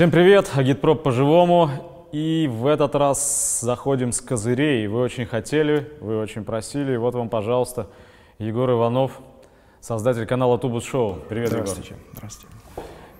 [0.00, 2.08] Всем привет, Агитпроп по-живому.
[2.10, 4.86] И в этот раз заходим с козырей.
[4.86, 6.96] Вы очень хотели, вы очень просили.
[6.96, 7.86] Вот вам, пожалуйста,
[8.38, 9.20] Егор Иванов,
[9.82, 11.18] создатель канала Тубус Шоу.
[11.28, 11.90] Привет, Здравствуйте.
[11.90, 12.06] Егор.
[12.14, 12.56] Здравствуйте.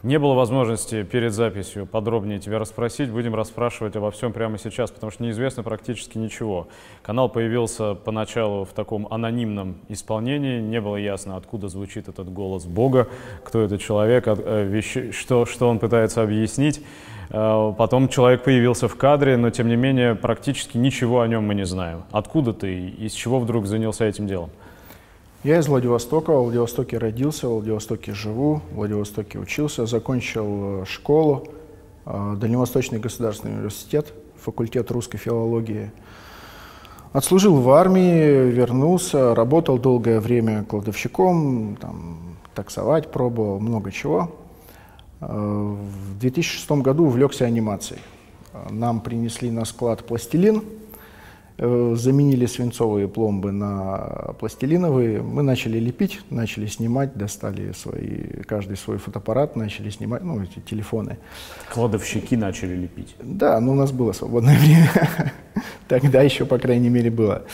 [0.03, 3.11] Не было возможности перед записью подробнее тебя расспросить.
[3.11, 6.69] Будем расспрашивать обо всем прямо сейчас, потому что неизвестно практически ничего.
[7.03, 10.59] Канал появился поначалу в таком анонимном исполнении.
[10.59, 13.09] Не было ясно, откуда звучит этот голос Бога,
[13.45, 16.83] кто этот человек, э, вещи, что, что он пытается объяснить.
[17.29, 21.55] Э, потом человек появился в кадре, но тем не менее практически ничего о нем мы
[21.55, 22.05] не знаем.
[22.11, 24.49] Откуда ты и из чего вдруг занялся этим делом?
[25.43, 31.49] Я из Владивостока, в Владивостоке родился, в Владивостоке живу, в Владивостоке учился, закончил э, школу,
[32.05, 35.93] э, Дальневосточный государственный университет, факультет русской филологии.
[37.15, 44.31] Отслужил в армии, вернулся, работал долгое время кладовщиком, там, таксовать пробовал, много чего.
[45.23, 48.03] Э, в 2006 году увлекся анимацией.
[48.69, 50.63] Нам принесли на склад пластилин–
[51.61, 55.21] заменили свинцовые пломбы на пластилиновые.
[55.21, 61.19] Мы начали лепить, начали снимать, достали свои, каждый свой фотоаппарат, начали снимать, ну, эти телефоны.
[61.73, 63.15] Кладовщики начали лепить?
[63.21, 64.91] Да, но у нас было свободное время.
[65.87, 67.45] Тогда еще, по крайней мере, было.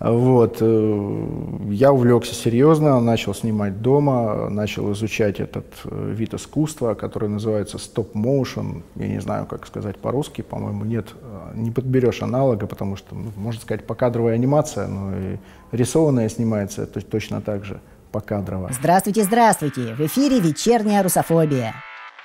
[0.00, 0.56] Вот.
[0.60, 1.26] Э,
[1.68, 8.82] я увлекся серьезно, начал снимать дома, начал изучать этот э, вид искусства, который называется стоп-моушен.
[8.96, 13.30] Я не знаю, как сказать по-русски, по-моему, нет, э, не подберешь аналога, потому что, ну,
[13.36, 15.36] можно сказать, покадровая анимация, но и
[15.70, 18.70] рисованная снимается то, точно так же покадрово.
[18.72, 19.94] Здравствуйте, здравствуйте!
[19.94, 21.74] В эфире вечерняя русофобия.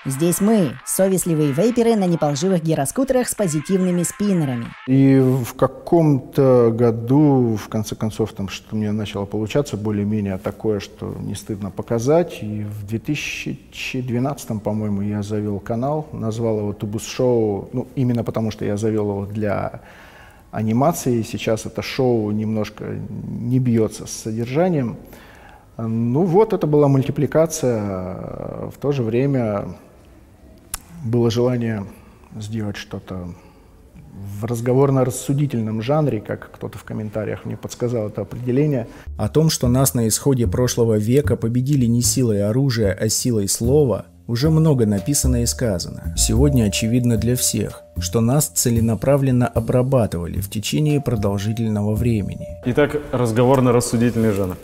[0.05, 4.67] Здесь мы, совестливые вейперы на неполживых гироскутерах с позитивными спиннерами.
[4.87, 11.15] И в каком-то году, в конце концов, там что-то мне начало получаться более-менее такое, что
[11.19, 12.37] не стыдно показать.
[12.43, 18.63] И в 2012, по-моему, я завел канал, назвал его Тубус Шоу, ну, именно потому что
[18.63, 19.81] я завел его для
[20.51, 21.23] анимации.
[21.23, 24.97] Сейчас это шоу немножко не бьется с содержанием.
[25.77, 28.69] Ну вот, это была мультипликация.
[28.69, 29.75] В то же время
[31.05, 31.85] было желание
[32.37, 33.29] сделать что-то
[34.39, 38.87] в разговорно-рассудительном жанре, как кто-то в комментариях мне подсказал это определение.
[39.17, 44.05] О том, что нас на исходе прошлого века победили не силой оружия, а силой слова,
[44.27, 46.15] уже много написано и сказано.
[46.17, 52.47] Сегодня очевидно для всех, что нас целенаправленно обрабатывали в течение продолжительного времени.
[52.65, 54.57] Итак, разговорно-рассудительный жанр.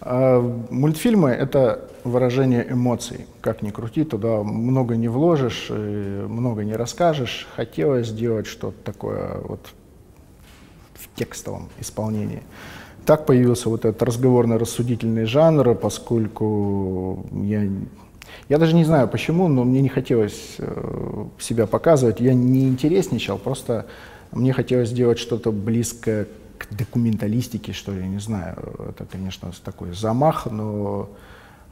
[0.00, 3.26] А мультфильмы— это выражение эмоций.
[3.40, 7.46] Как ни крути, туда много не вложишь, много не расскажешь.
[7.56, 9.72] Хотелось сделать что-то такое вот
[10.94, 12.42] в текстовом исполнении.
[13.04, 17.68] Так появился вот этот разговорно-рассудительный жанр, поскольку я,
[18.48, 22.20] я даже не знаю почему, но мне не хотелось э, себя показывать.
[22.20, 23.86] Я не интересничал, просто
[24.30, 28.56] мне хотелось сделать что-то близкое к документалистике, что ли, не знаю.
[28.90, 31.10] Это, конечно, такой замах, но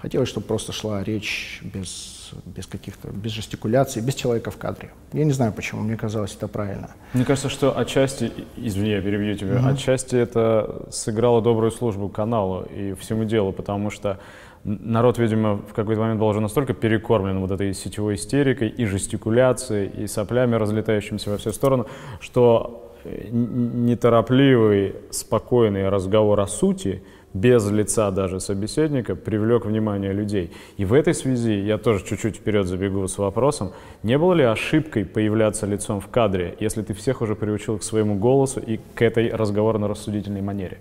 [0.00, 4.90] хотелось, чтобы просто шла речь без, без каких-то, без жестикуляций, без человека в кадре.
[5.12, 6.90] Я не знаю почему, мне казалось это правильно.
[7.12, 9.72] Мне кажется, что отчасти, извини, я перебью тебя, mm-hmm.
[9.72, 14.18] отчасти это сыграло добрую службу каналу и всему делу, потому что
[14.64, 20.04] народ, видимо, в какой-то момент был уже настолько перекормлен вот этой сетевой истерикой и жестикуляцией,
[20.04, 21.84] и соплями, разлетающимися во все стороны,
[22.20, 27.02] что неторопливый, спокойный разговор о сути,
[27.34, 30.50] без лица даже собеседника, привлек внимание людей.
[30.76, 35.04] И в этой связи я тоже чуть-чуть вперед забегу с вопросом, не было ли ошибкой
[35.04, 39.30] появляться лицом в кадре, если ты всех уже приучил к своему голосу и к этой
[39.30, 40.78] разговорно-рассудительной манере?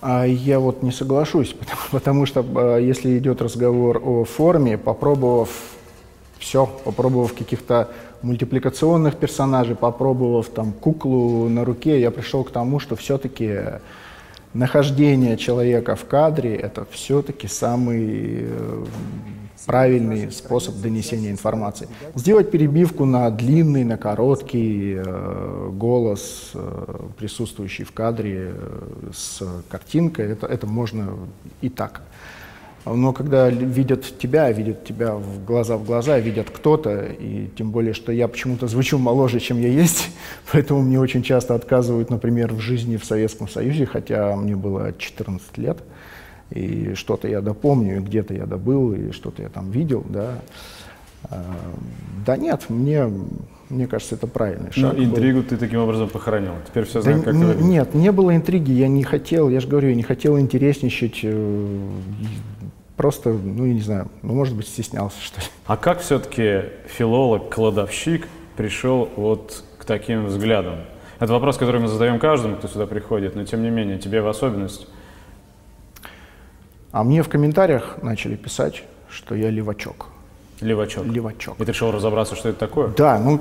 [0.00, 5.50] А я вот не соглашусь, потому, потому что а, если идет разговор о форме, попробовав
[6.38, 7.90] все, попробовав каких-то
[8.22, 13.58] мультипликационных персонажей, попробовав там куклу на руке, я пришел к тому, что все-таки
[14.54, 18.84] нахождение человека в кадре– это все-таки самый э,
[19.66, 21.88] правильный способ донесения информации.
[22.14, 28.54] Сделать перебивку на длинный, на короткий э, голос, э, присутствующий в кадре
[29.12, 31.18] с картинкой, это, это можно
[31.60, 32.02] и так.
[32.86, 37.94] Но когда видят тебя, видят тебя в глаза в глаза, видят кто-то, и тем более,
[37.94, 40.10] что я почему-то звучу моложе, чем я есть,
[40.52, 45.58] поэтому мне очень часто отказывают, например, в жизни в Советском Союзе, хотя мне было 14
[45.58, 45.78] лет,
[46.50, 50.38] и что-то я допомню, и где-то я добыл, и что-то я там видел, да.
[51.28, 51.42] А,
[52.24, 53.10] да нет, мне,
[53.68, 54.96] мне кажется, это правильный ну, шаг.
[54.96, 55.48] Ну, интригу был.
[55.48, 56.52] ты таким образом похоронил.
[56.68, 58.70] Теперь все знают, да, как это Нет, не было интриги.
[58.70, 61.24] Я не хотел, я же говорю, я не хотел интересничать.
[62.96, 65.46] Просто, ну, я не знаю, ну, может быть, стеснялся, что ли.
[65.66, 68.26] А как все-таки филолог-кладовщик
[68.56, 70.76] пришел вот к таким взглядам?
[71.18, 74.28] Это вопрос, который мы задаем каждому, кто сюда приходит, но тем не менее, тебе в
[74.28, 74.88] особенность.
[76.92, 80.08] А мне в комментариях начали писать, что я левачок.
[80.60, 81.04] Левачок.
[81.06, 81.60] Левачок.
[81.60, 82.88] И ты решил разобраться, что это такое?
[82.96, 83.38] Да, ну,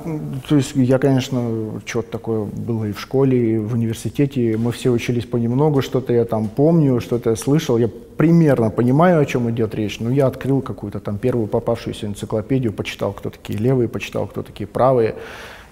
[0.48, 4.58] то есть я, конечно, что-то такое было и в школе, и в университете.
[4.58, 7.78] Мы все учились понемногу, что-то я там помню, что-то я слышал.
[7.78, 10.00] Я примерно понимаю, о чем идет речь.
[10.00, 14.68] Но я открыл какую-то там первую попавшуюся энциклопедию, почитал, кто такие левые, почитал, кто такие
[14.68, 15.16] правые.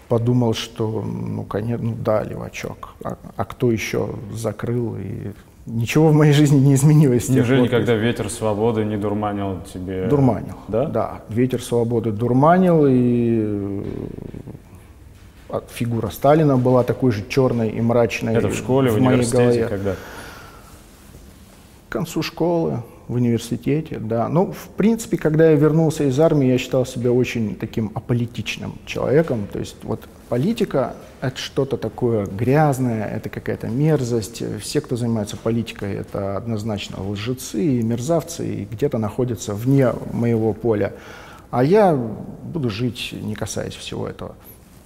[0.08, 2.96] Подумал, что, ну, конечно, ну да, левачок.
[3.04, 5.32] А, а кто еще закрыл и
[5.66, 7.30] Ничего в моей жизни не изменилось.
[7.30, 10.08] Неужели никогда ветер свободы не дурманил тебе?
[10.08, 10.56] Дурманил.
[10.68, 10.86] Да?
[10.86, 11.22] Да.
[11.30, 13.84] Ветер свободы дурманил, и
[15.50, 18.36] э, фигура Сталина была такой же черной и мрачной.
[18.36, 19.68] Это в школе, в, в университете, голове.
[19.68, 19.96] когда?
[21.88, 24.28] К концу школы, в университете, да.
[24.28, 29.48] Ну, в принципе, когда я вернулся из армии, я считал себя очень таким аполитичным человеком.
[29.52, 30.02] То есть вот
[30.34, 34.42] политика— это что-то такое грязное, это какая-то мерзость.
[34.62, 40.94] Все, кто занимается политикой, это однозначно лжецы и мерзавцы, и где-то находятся вне моего поля.
[41.52, 44.34] А я буду жить, не касаясь всего этого.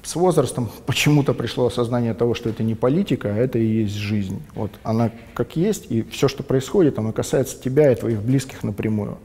[0.04, 4.42] С возрастом почему-то пришло осознание того, что это не политика, а это и есть жизнь.
[4.54, 9.18] Вот она как есть, и все, что происходит, оно касается тебя и твоих близких напрямую.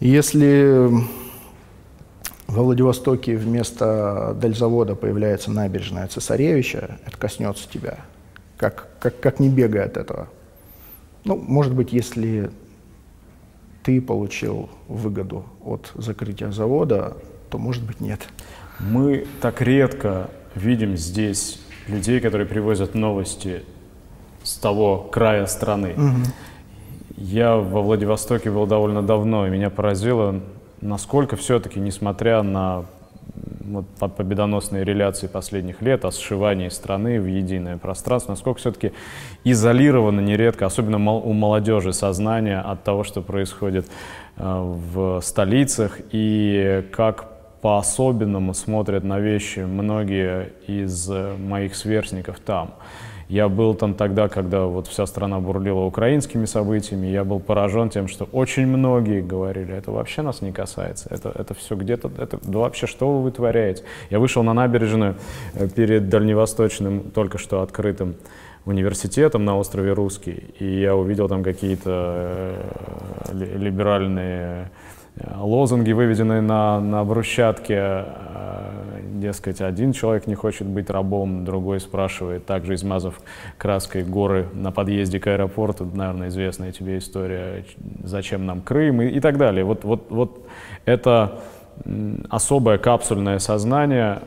[0.00, 0.90] Если
[2.46, 7.98] во Владивостоке вместо дальзавода появляется набережная Цесаревича, это коснется тебя,
[8.56, 10.28] как, как, как не бегай от этого.
[11.24, 12.50] Ну, может быть, если
[13.82, 17.16] ты получил выгоду от закрытия завода,
[17.50, 18.26] то, может быть, нет.
[18.78, 23.62] Мы так редко видим здесь людей, которые привозят новости
[24.42, 25.94] с того края страны.
[25.96, 26.22] Угу.
[27.16, 30.40] Я во Владивостоке был довольно давно, и меня поразило,
[30.80, 32.84] насколько все-таки, несмотря на
[33.60, 33.86] вот,
[34.16, 38.92] победоносные реляции последних лет о сшивании страны в единое пространство, насколько все-таки
[39.44, 43.86] изолировано нередко, особенно у молодежи, сознание от того, что происходит
[44.36, 52.74] э, в столицах, и как по-особенному смотрят на вещи многие из моих сверстников там.
[53.28, 58.06] Я был там тогда, когда вот вся страна бурлила украинскими событиями, я был поражен тем,
[58.06, 62.58] что очень многие говорили, это вообще нас не касается, это, это все где-то, это да
[62.60, 63.82] вообще что вы вытворяете?
[64.10, 65.16] Я вышел на набережную
[65.54, 68.14] э, перед дальневосточным, только что открытым
[68.64, 72.54] университетом на острове Русский, и я увидел там какие-то
[73.32, 74.70] э, либеральные
[75.24, 82.44] лозунги, выведенные на, на брусчатке, э, дескать, один человек не хочет быть рабом, другой спрашивает,
[82.46, 83.20] также измазав
[83.56, 87.64] краской горы на подъезде к аэропорту, наверное, известная тебе история,
[88.04, 89.64] зачем нам Крым и, и так далее.
[89.64, 90.46] Вот, вот, вот
[90.84, 91.40] это
[92.30, 94.20] особое капсульное сознание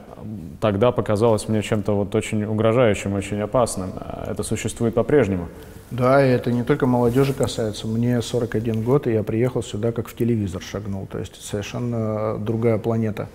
[0.60, 3.92] тогда показалось мне чем-то вот очень угрожающим, очень опасным.
[4.28, 5.48] Это существует по-прежнему.
[5.92, 7.88] Да, и это не только молодежи касается.
[7.88, 11.08] Мне 41 год, и я приехал сюда, как в телевизор шагнул.
[11.08, 13.28] То есть совершенно другая планета.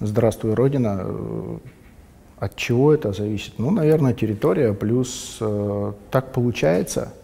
[0.00, 1.06] Здравствуй, Родина.
[2.38, 3.54] От чего это зависит?
[3.58, 7.14] Ну, наверное, территория, плюс э, так получается,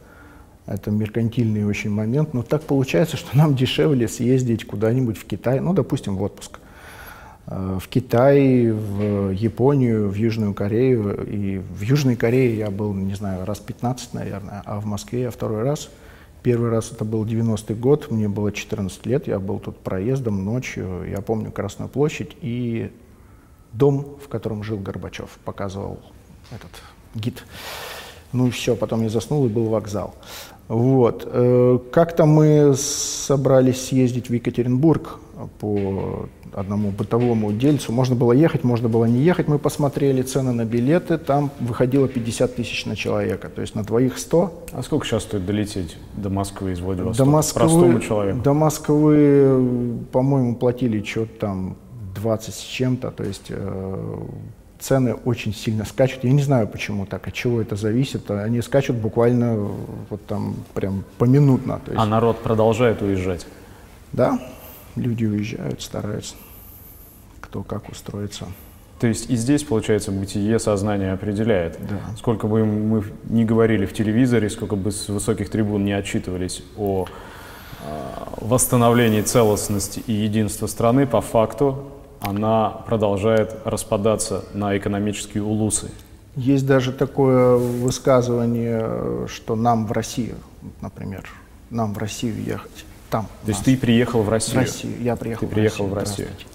[0.65, 5.75] это меркантильный очень момент, но так получается, что нам дешевле съездить куда-нибудь в Китай, ну,
[5.75, 6.61] допустим, в отпуск.
[6.61, 6.72] Э,
[7.47, 11.27] в Китай, в Японию, в Южную Корею.
[11.27, 15.31] И в Южной Корее я был, не знаю, раз 15, наверное, а в Москве я
[15.31, 15.91] второй раз.
[16.43, 21.05] Первый раз это был 90-й год, мне было 14 лет, я был тут проездом ночью,
[21.09, 22.91] я помню Красную площадь и
[23.73, 26.01] дом, в котором жил Горбачев, показывал
[26.51, 26.71] этот
[27.15, 27.45] гид.
[28.33, 30.15] Ну и все, потом я заснул и был вокзал.
[30.67, 31.23] Вот.
[31.27, 35.21] Э, как-то мы собрались съездить в Екатеринбург
[35.61, 37.93] по одному бытовому дельцу.
[37.93, 39.49] Можно было ехать, можно было не ехать.
[39.49, 44.19] Мы посмотрели цены на билеты, там выходило 50 тысяч на человека, то есть на двоих
[44.19, 44.65] 100.
[44.73, 47.25] А сколько сейчас стоит долететь до Москвы из Владивостока?
[47.25, 48.41] До Москвы, простому человеку?
[48.41, 51.77] До Москвы, по-моему, платили что-то там
[52.15, 54.17] 20 с чем-то, то есть э,
[54.79, 56.25] цены очень сильно скачут.
[56.25, 58.31] Я не знаю, почему так, от чего это зависит.
[58.31, 59.69] Они скачут буквально
[60.11, 61.81] вот там прям поминутно.
[61.87, 61.99] Есть...
[61.99, 63.47] А народ продолжает уезжать?
[64.13, 64.39] Да,
[64.97, 66.35] люди уезжают, стараются,
[67.41, 68.47] кто как устроиться.
[69.01, 71.77] То есть и здесь, получается, бытие сознания определяет.
[71.89, 71.99] Да.
[72.17, 77.07] Сколько бы мы не говорили в телевизоре, сколько бы с высоких трибун не отчитывались о
[77.85, 81.89] а, восстановлении целостности и единства страны, по факту
[82.21, 85.91] она продолжает распадаться на экономические улусы.
[86.37, 90.37] Есть даже такое высказывание, что нам в Россию,
[90.81, 91.29] например,
[91.71, 93.27] нам в Россию ехать там.
[93.45, 94.57] То есть ты приехал в Россию?
[94.57, 96.29] В Россию, я приехал Ты приехал в Россию.
[96.29, 96.49] В Россию.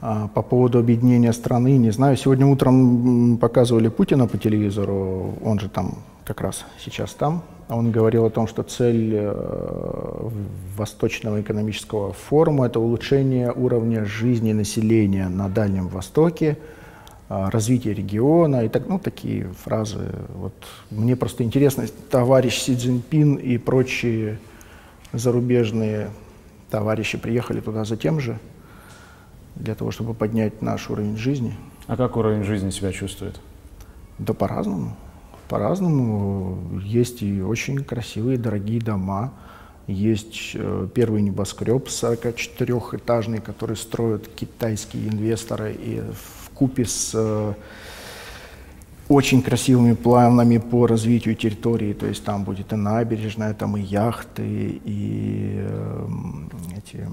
[0.00, 2.16] А, по поводу объединения страны, не знаю.
[2.16, 7.42] Сегодня утром показывали Путина по телевизору, он же там как раз сейчас там.
[7.68, 10.28] Он говорил о том, что цель э,
[10.76, 16.56] Восточного экономического форума– это улучшение уровня жизни населения на Дальнем Востоке,
[17.28, 19.98] э, развитие региона и так, ну, такие фразы.
[20.34, 20.54] Вот
[20.90, 24.38] мне просто интересно, товарищ Си Цзиньпин и прочие
[25.12, 26.10] зарубежные
[26.70, 28.38] товарищи приехали туда за тем же–
[29.58, 31.54] для того, чтобы поднять наш уровень жизни.
[31.86, 33.40] А как уровень жизни себя чувствует?
[34.18, 34.96] Да по-разному.
[35.48, 36.80] По-разному.
[36.82, 39.32] Есть и очень красивые, дорогие дома.
[39.86, 47.54] Есть э, первый небоскреб 44-этажный, который строят китайские инвесторы и в купе с э,
[49.08, 54.80] очень красивыми планами по развитию территории, то есть там будет и набережная, там и яхты,
[54.84, 56.08] и э,
[56.76, 57.06] эти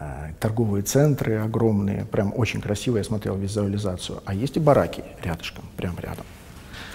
[0.00, 4.22] Э, торговые центры огромные, прям очень красиво, я смотрел визуализацию.
[4.24, 6.24] А есть и бараки рядышком, прям рядом.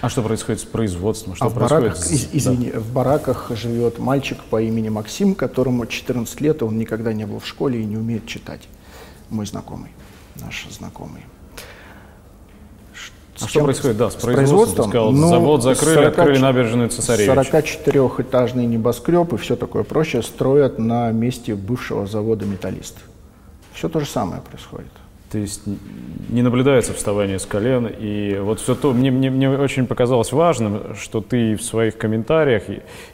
[0.00, 1.36] А что происходит с производством?
[1.36, 2.10] Что а в бараках, с...
[2.10, 2.80] из, извини, да.
[2.80, 7.46] в бараках живет мальчик по имени Максим, которому 14 лет, он никогда не был в
[7.46, 8.68] школе и не умеет читать.
[9.30, 9.90] Мой знакомый,
[10.34, 11.22] наш знакомый.
[13.40, 14.88] А что происходит, да, с, с производством?
[14.88, 17.30] Сказал, ну, завод закрыли, 40, открыли набережную Цесаревич.
[17.30, 22.96] 44-этажный небоскреб и все такое прочее строят на месте бывшего завода «Металлист».
[23.74, 24.90] Все то же самое происходит.
[25.30, 25.62] То есть
[26.28, 27.86] не наблюдается вставание с колен.
[27.86, 32.62] И вот все то, мне, мне, мне очень показалось важным, что ты в своих комментариях,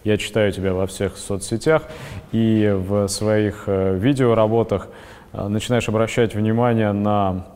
[0.05, 1.85] я читаю тебя во всех соцсетях
[2.33, 4.89] и в своих э, видеоработах,
[5.33, 7.47] э, начинаешь обращать внимание на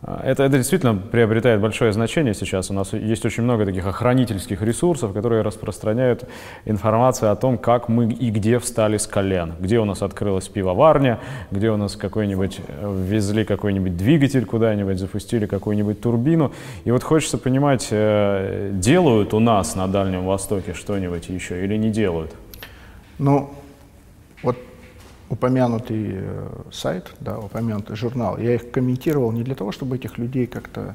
[0.00, 2.70] это, это действительно приобретает большое значение сейчас.
[2.70, 6.24] У нас есть очень много таких охранительских ресурсов, которые распространяют
[6.66, 9.54] информацию о том, как мы и где встали с колен.
[9.58, 11.18] Где у нас открылась пивоварня,
[11.50, 16.52] где у нас какой-нибудь э, везли какой-нибудь двигатель куда-нибудь, запустили какую-нибудь турбину.
[16.84, 21.90] И вот хочется понимать, э, делают у нас на Дальнем Востоке что-нибудь еще или не
[21.90, 22.32] делают?
[23.18, 23.50] Ну,
[25.28, 30.46] упомянутый э, сайт, да, упомянутый журнал, я их комментировал не для того, чтобы этих людей
[30.46, 30.94] как-то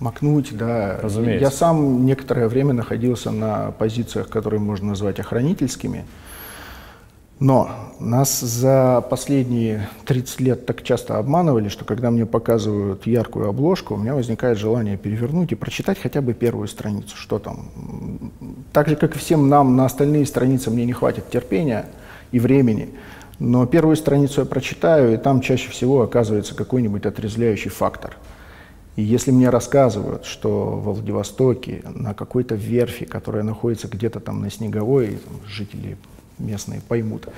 [0.00, 0.98] макнуть, да.
[1.02, 1.44] Разумеется.
[1.44, 6.04] Я сам некоторое время находился на позициях, которые можно назвать охранительскими,
[7.40, 13.94] но нас за последние 30 лет так часто обманывали, что когда мне показывают яркую обложку,
[13.94, 17.70] у меня возникает желание перевернуть и прочитать хотя бы первую страницу, что там.
[18.74, 21.86] Так же, как и всем нам, на остальные страницы мне не хватит терпения
[22.30, 22.90] и времени.
[23.40, 28.16] Но первую страницу я прочитаю, и там чаще всего оказывается какой-нибудь отрезвляющий фактор.
[28.96, 34.50] И если мне рассказывают, что в Владивостоке на какой-то верфи, которая находится где-то там на
[34.50, 35.96] Снеговой, там, жители
[36.38, 37.28] местные поймут,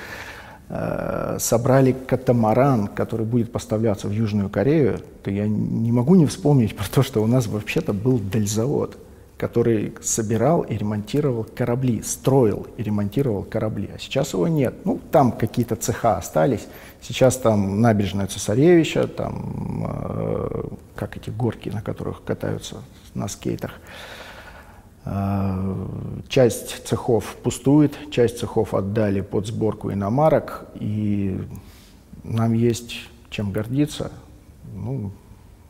[0.70, 6.76] э, собрали катамаран, который будет поставляться в Южную Корею, то я не могу не вспомнить
[6.76, 8.96] про то, что у нас вообще-то был дельзавод
[9.42, 13.90] который собирал и ремонтировал корабли, строил и ремонтировал корабли.
[13.92, 14.72] А сейчас его нет.
[14.84, 16.68] Ну, там какие-то цеха остались.
[17.00, 20.62] Сейчас там набережная Цесаревича, там, э,
[20.94, 22.84] как эти горки, на которых катаются
[23.14, 23.72] на скейтах.
[25.06, 25.88] Э,
[26.28, 31.36] часть цехов пустует, часть цехов отдали под сборку иномарок, и
[32.22, 32.94] нам есть
[33.28, 34.12] чем гордиться.
[34.72, 35.10] Ну,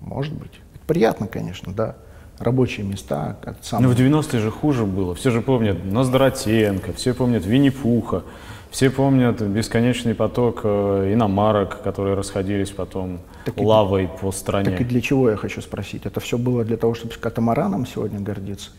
[0.00, 0.60] может быть.
[0.86, 1.96] приятно, конечно, да
[2.42, 3.36] рабочие места.
[3.62, 3.82] Сам...
[3.82, 5.14] Ну, в 90-е же хуже было.
[5.14, 8.22] Все же помнят Ноздратенко, все помнят Винни-Пуха,
[8.70, 14.70] все помнят бесконечный поток э, иномарок, которые расходились потом так лавой и, по стране.
[14.70, 16.06] Так и для чего, я хочу спросить?
[16.06, 18.70] Это все было для того, чтобы с катамараном сегодня гордиться?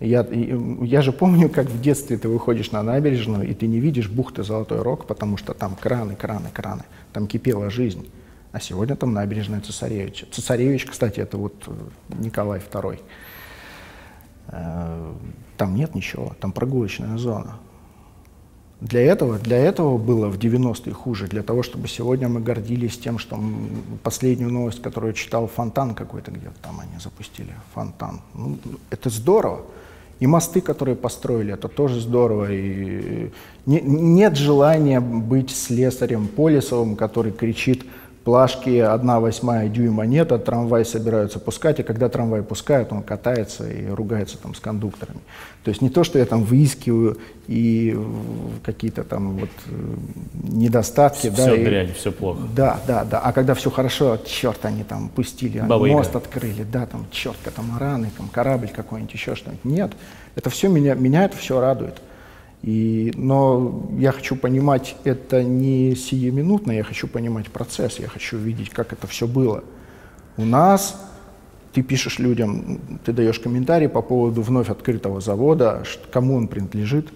[0.00, 4.08] Я, я же помню, как в детстве ты выходишь на набережную, и ты не видишь
[4.08, 6.82] бухты Золотой Рог, потому что там краны, краны, краны.
[7.12, 8.08] Там кипела жизнь.
[8.52, 10.26] А сегодня там набережная Цесаревича.
[10.30, 11.72] Цесаревич, кстати, это вот э,
[12.18, 13.00] Николай II.
[14.48, 15.14] Э,
[15.56, 17.58] там нет ничего, там прогулочная зона.
[18.82, 23.18] Для этого, для этого было в 90-е хуже, для того, чтобы сегодня мы гордились тем,
[23.18, 23.40] что
[24.02, 28.20] последнюю новость, которую читал, фонтан какой-то где-то там они запустили, фонтан.
[28.34, 28.58] Ну,
[28.90, 29.62] это здорово.
[30.18, 32.52] И мосты, которые построили, это тоже здорово.
[32.52, 33.30] И
[33.66, 37.84] не, нет желания быть слесарем Полисовым, который кричит
[38.24, 43.68] плашки 1 восьмая дюйма нет, а трамвай собираются пускать, и когда трамвай пускают, он катается
[43.68, 45.20] и ругается там с кондукторами.
[45.64, 47.98] То есть не то, что я там выискиваю и
[48.64, 49.94] какие-то там вот э,
[50.42, 51.30] недостатки.
[51.30, 52.40] Все, да, дрянь, все плохо.
[52.54, 53.20] Да, да, да.
[53.20, 56.18] А когда все хорошо, черт, они там пустили, Баба мост Яга.
[56.18, 59.64] открыли, да, там черт, катамараны, там корабль какой-нибудь, еще что-нибудь.
[59.64, 59.92] Нет,
[60.34, 62.00] это все меня, меня это все радует.
[62.62, 68.70] И, но я хочу понимать это не сиюминутно, я хочу понимать процесс, я хочу видеть,
[68.70, 69.64] как это все было.
[70.36, 70.96] У нас
[71.72, 77.08] ты пишешь людям, ты даешь комментарий по поводу вновь открытого завода, кому он принадлежит,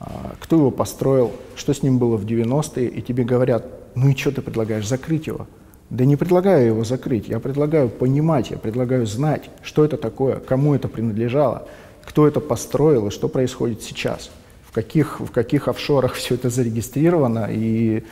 [0.00, 4.16] а, кто его построил, что с ним было в 90-е, и тебе говорят, ну и
[4.16, 5.46] что ты предлагаешь, закрыть его?
[5.90, 10.74] Да не предлагаю его закрыть, я предлагаю понимать, я предлагаю знать, что это такое, кому
[10.74, 11.66] это принадлежало,
[12.04, 14.30] кто это построил и что происходит сейчас
[14.68, 18.04] в каких, в каких офшорах все это зарегистрировано и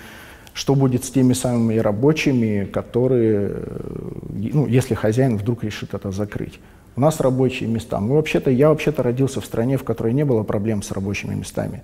[0.55, 6.59] что будет с теми самыми рабочими, которые, э, ну, если хозяин вдруг решит это закрыть.
[6.97, 8.01] У нас рабочие места.
[8.01, 11.83] Мы вообще-то, я вообще-то родился в стране, в которой не было проблем с рабочими местами.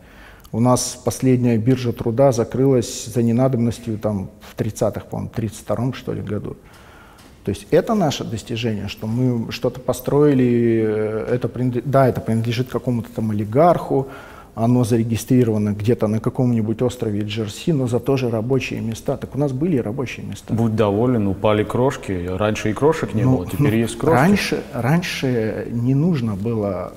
[0.53, 6.23] У нас последняя биржа труда закрылась за ненадобностью там, в 30-х, по-моему, 32-м, что ли,
[6.23, 6.57] году.
[7.45, 11.51] То есть это наше достижение, что мы что-то построили, э, это,
[11.85, 14.09] да, это принадлежит какому-то там олигарху,
[14.55, 19.17] оно зарегистрировано где-то на каком-нибудь острове Джерси, но за тоже рабочие места.
[19.17, 20.53] Так у нас были рабочие места.
[20.53, 22.27] Будь доволен, упали крошки.
[22.29, 24.21] Раньше и крошек не ну, было, теперь ну, есть крошки.
[24.21, 26.93] Раньше, раньше не нужно было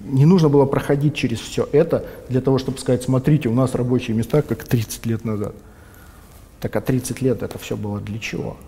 [0.00, 4.14] не нужно было проходить через все это для того, чтобы сказать, смотрите, у нас рабочие
[4.14, 5.54] места, как 30 лет назад.
[6.60, 8.58] Так а 30 лет это все было для чего?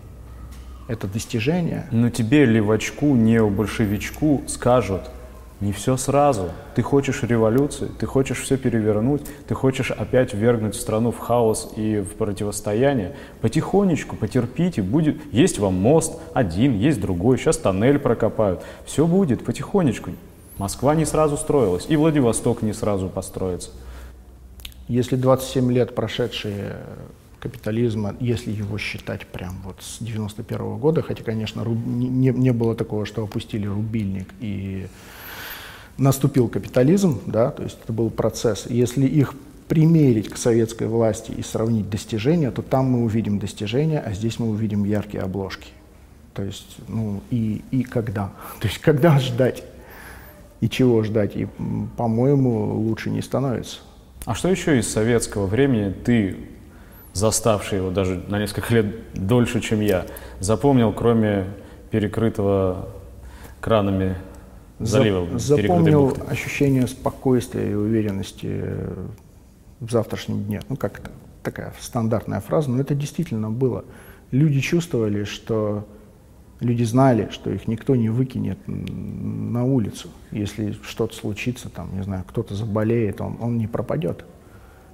[0.88, 1.86] Это достижение.
[1.90, 5.02] Но тебе, левачку, необольшевичку, скажут–
[5.60, 6.50] не все сразу.
[6.74, 12.00] Ты хочешь революции, ты хочешь все перевернуть, ты хочешь опять ввергнуть страну в хаос и
[12.00, 13.14] в противостояние.
[13.40, 15.16] Потихонечку, потерпите, будет.
[15.32, 18.62] Есть вам мост один, есть другой, сейчас тоннель прокопают.
[18.86, 20.12] Все будет потихонечку.
[20.56, 23.70] Москва не сразу строилась, и Владивосток не сразу построится.
[24.88, 26.76] Если 27 лет прошедшие
[27.38, 32.74] капитализма, если его считать прям вот с 91 -го года, хотя, конечно, не, не было
[32.74, 34.86] такого, что опустили рубильник и
[35.98, 38.66] наступил капитализм, да, то есть это был процесс.
[38.68, 39.34] Если их
[39.68, 44.48] примерить к советской власти и сравнить достижения, то там мы увидим достижения, а здесь мы
[44.48, 45.68] увидим яркие обложки.
[46.34, 48.32] То есть, ну, и, и когда.
[48.60, 49.62] То есть, когда ждать
[50.60, 51.36] и чего ждать.
[51.36, 51.46] И,
[51.96, 53.78] по-моему, лучше не становится.
[54.26, 56.36] А что еще из советского времени ты,
[57.12, 60.06] заставший его даже на несколько лет дольше, чем я,
[60.40, 61.46] запомнил, кроме
[61.90, 62.88] перекрытого
[63.60, 64.16] кранами
[64.80, 68.64] заливом Запомнил ощущение спокойствия и уверенности
[69.80, 70.62] в завтрашнем дне.
[70.68, 71.10] Ну, как это
[71.42, 73.84] такая стандартная фраза, но это действительно было.
[74.30, 75.86] Люди чувствовали, что
[76.60, 80.08] люди знали, что их никто не выкинет на улицу.
[80.30, 84.24] Если что-то случится, там, не знаю, кто-то заболеет, он, он не пропадет.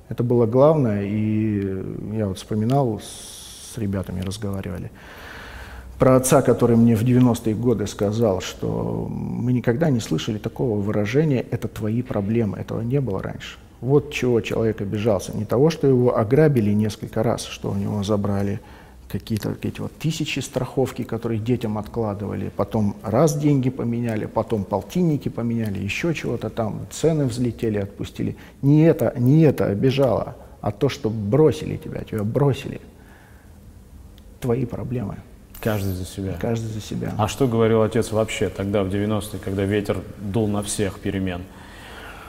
[0.08, 4.90] Это было главное, и я вот вспоминал, с ребятами разговаривали
[5.98, 11.44] про отца, который мне в 90-е годы сказал, что мы никогда не слышали такого выражения
[11.50, 13.58] «это твои проблемы», этого не было раньше.
[13.80, 15.36] Вот чего человек обижался.
[15.36, 18.60] Не того, что его ограбили несколько раз, что у него забрали
[19.08, 25.78] какие-то эти вот тысячи страховки, которые детям откладывали, потом раз деньги поменяли, потом полтинники поменяли,
[25.78, 28.36] еще чего-то там, цены взлетели, отпустили.
[28.62, 32.80] Не это, не это обижало, а то, что бросили тебя, тебя бросили.
[34.40, 35.16] Твои проблемы.
[35.60, 36.36] Каждый за себя.
[36.40, 37.12] Каждый за себя.
[37.18, 41.42] А что говорил отец вообще тогда, в 90-е, когда ветер дул на всех перемен?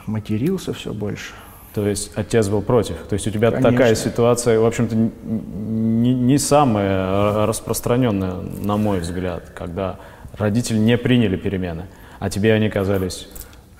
[0.06, 1.34] Матерился все больше.
[1.74, 2.96] То есть отец был против.
[3.08, 3.70] То есть у тебя Конечно.
[3.70, 9.96] такая ситуация, в общем-то, не, не самая распространенная, на мой взгляд, когда
[10.36, 11.86] родители не приняли перемены,
[12.18, 13.28] а тебе они казались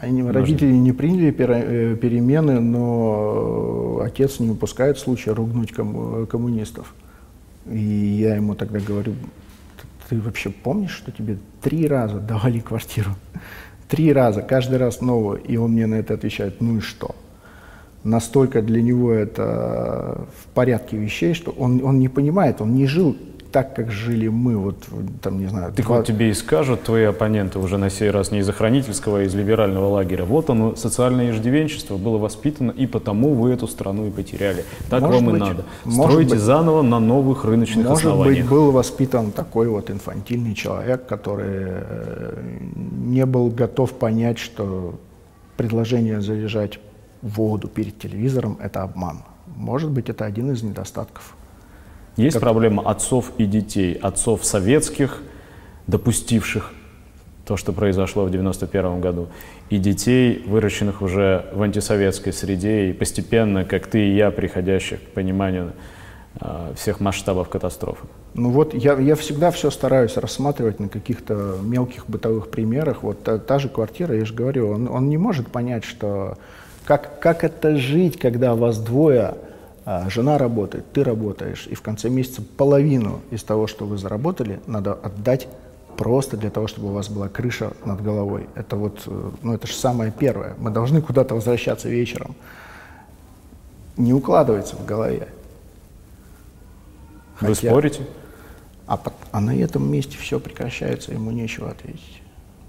[0.00, 6.94] они, родители не приняли э, перемены, но отец не упускает случая ругнуть коммунистов.
[7.70, 9.14] И я ему тогда говорю,
[10.08, 13.10] ты вообще помнишь, что тебе три раза давали квартиру?
[13.88, 15.40] Три раза, каждый раз новую.
[15.42, 17.16] И он мне на это отвечает, ну и что?
[18.04, 23.16] Настолько для него это в порядке вещей, что он, он не понимает, он не жил
[23.50, 24.76] так, как жили мы, вот
[25.22, 25.72] там, не знаю.
[25.72, 29.22] Так вот тебе и скажут твои оппоненты уже на сей раз не из охранительского, а
[29.22, 30.24] из либерального лагеря.
[30.24, 34.64] Вот оно, социальное иждивенчество было воспитано, и потому вы эту страну и потеряли.
[34.90, 35.64] Так может вам быть, и надо.
[35.90, 38.26] Стройте быть, заново на новых рыночных может основаниях.
[38.26, 44.98] Может быть, был воспитан такой вот инфантильный человек, который э, не был готов понять, что
[45.56, 46.78] предложение заряжать
[47.22, 49.22] воду перед телевизором– это обман.
[49.56, 51.34] Может быть, это один из недостатков
[52.18, 52.42] есть как...
[52.42, 55.22] проблема отцов и детей, отцов советских,
[55.86, 56.72] допустивших
[57.46, 59.28] то, что произошло в 91 году,
[59.70, 65.06] и детей, выращенных уже в антисоветской среде, и постепенно, как ты и я, приходящих к
[65.14, 65.72] пониманию
[66.40, 68.06] э, всех масштабов катастрофы.
[68.34, 73.02] Ну вот я, я всегда все стараюсь рассматривать на каких-то мелких бытовых примерах.
[73.02, 76.36] Вот та, та же квартира, я же говорю, он, он не может понять, что
[76.84, 79.34] Как, как это жить, когда вас двое,
[80.10, 84.92] жена работает, ты работаешь, и в конце месяца половину из того, что вы заработали, надо
[84.92, 85.48] отдать
[85.96, 88.48] просто для того, чтобы у вас была крыша над головой.
[88.54, 90.54] Это вот, э, ну это же самое первое.
[90.58, 92.36] Мы должны куда-то возвращаться вечером.
[93.96, 95.28] Не укладывается в голове.
[97.40, 97.70] Вы Хотя...
[97.70, 98.06] спорите?
[98.86, 99.00] А,
[99.32, 102.17] а на этом месте все прекращается, ему нечего ответить.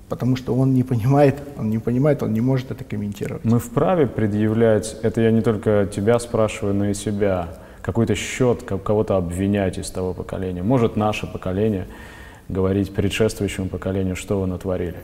[0.09, 3.45] Потому что он не понимает, он не понимает, он не может это комментировать.
[3.45, 7.49] Мы вправе предъявлять, это я не только тебя спрашиваю, но и себя,
[7.83, 10.63] какой-то счет, кого-то обвинять из того поколения.
[10.63, 11.87] Может, наше поколение
[12.49, 14.97] говорить предшествующему поколению, что вы натворили.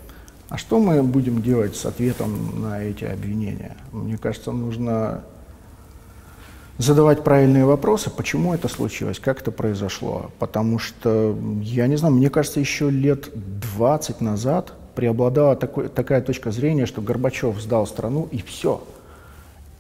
[0.50, 3.78] А что мы будем делать с ответом на эти обвинения?
[3.92, 5.24] Мне кажется, нужно
[6.78, 10.32] задавать правильные вопросы, почему это случилось, как это произошло.
[10.40, 13.30] Потому что, я не знаю, мне кажется, еще лет
[13.78, 18.82] 20 назад преобладала такой, такая точка зрения, что Горбачев сдал страну и все.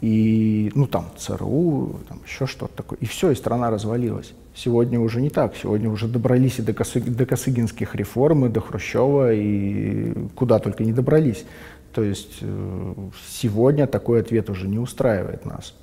[0.01, 2.99] И, ну, там, ЦРУ, там, еще что-то такое.
[2.99, 4.34] И все, и страна развалилась.
[4.54, 5.56] Сегодня уже не так.
[5.56, 10.84] Сегодня уже добрались и до, Косы, до Косыгинских реформ, и до Хрущева, и куда только
[10.84, 11.45] не добрались.
[11.93, 12.93] То есть э,
[13.30, 15.73] сегодня такой ответ уже не устраивает нас,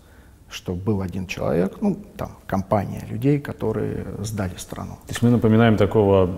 [0.50, 4.92] что был один человек, ну, там, компания людей, которые сдали страну.
[5.06, 6.30] То есть мы напоминаем такого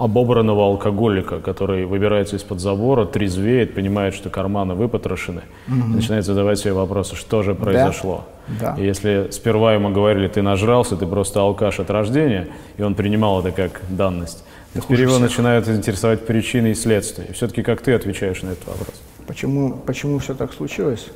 [0.00, 5.76] обобранного алкоголика, который выбирается из-под забора, трезвеет, понимает, что карманы выпотрошены, угу.
[5.76, 8.24] и начинает задавать себе вопросы, что же произошло.
[8.58, 8.74] Да.
[8.78, 13.40] И если сперва ему говорили, ты нажрался, ты просто алкаш от рождения, и он принимал
[13.40, 15.22] это как данность, то теперь его всех.
[15.22, 17.26] начинают интересовать причины и следствия.
[17.28, 19.02] И все-таки как ты отвечаешь на этот вопрос?
[19.26, 21.08] Почему, почему все так случилось?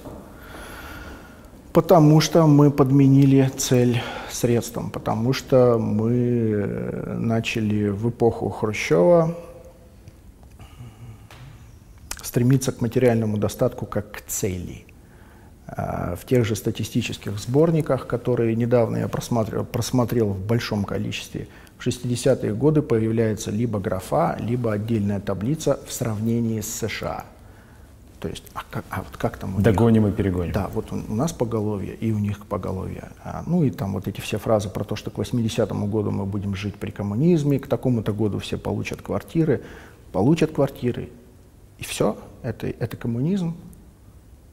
[1.75, 9.37] Потому что мы подменили цель средством, потому что мы э, начали в эпоху Хрущева
[12.23, 14.87] стремиться к материальному достатку как к цели.
[15.67, 21.85] А, в тех же статистических сборниках, которые недавно я просматривал, просмотрел в большом количестве, в
[21.85, 27.25] 60-е годы появляется либо графа, либо отдельная таблица в сравнении с США–
[28.25, 30.15] то есть, а, как, а вот как там у Догоним них?
[30.15, 30.53] и перегоним.
[30.55, 33.11] Да, вот у, у нас поголовье и у них поголовье.
[33.23, 36.25] А, ну и там вот эти все фразы про то, что к 80-му году мы
[36.25, 39.61] будем жить при коммунизме, к такому-то году все получат квартиры,
[40.11, 41.11] получат квартиры.
[41.79, 43.55] И все, это, это коммунизм.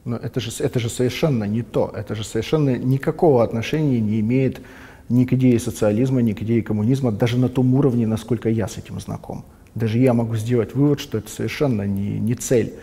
[0.04, 4.60] Но это же, это же совершенно не то, это же совершенно никакого отношения не имеет
[5.08, 8.76] ни к идее социализма, ни к идее коммунизма, даже на том уровне, насколько я с
[8.76, 9.46] этим знаком.
[9.74, 12.74] Даже я могу сделать вывод, что это совершенно не, не цель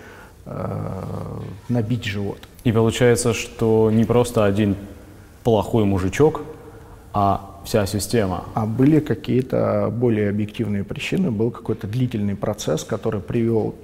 [1.67, 2.39] набить живот.
[2.63, 4.75] И получается, что не просто один
[5.43, 6.41] плохой мужичок,
[7.13, 8.45] а вся система.
[8.53, 13.75] А были какие-то более объективные причины, был какой-то длительный процесс, который привел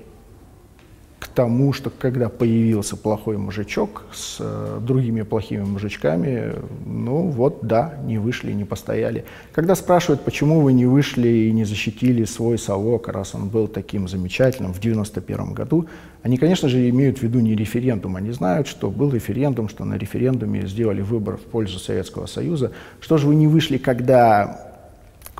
[1.35, 6.53] тому, что когда появился плохой мужичок с э, другими плохими мужичками,
[6.85, 9.25] ну вот да, не вышли, не постояли.
[9.51, 14.07] Когда спрашивают, почему вы не вышли и не защитили свой совок, раз он был таким
[14.07, 15.87] замечательным в 91 году,
[16.23, 19.95] они, конечно же, имеют в виду не референдум, они знают, что был референдум, что на
[19.95, 22.71] референдуме сделали выбор в пользу Советского Союза.
[22.99, 24.73] Что же вы не вышли, когда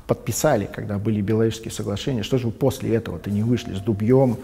[0.06, 4.36] подписали, когда были Беловежские соглашения, что же вы после этого-то не вышли с дубьем,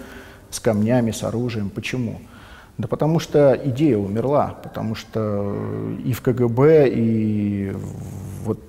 [0.52, 1.70] с камнями, с оружием.
[1.70, 2.20] Почему?
[2.78, 5.54] Да потому что идея умерла, потому что
[6.04, 7.72] и в КГБ, и
[8.44, 8.60] вот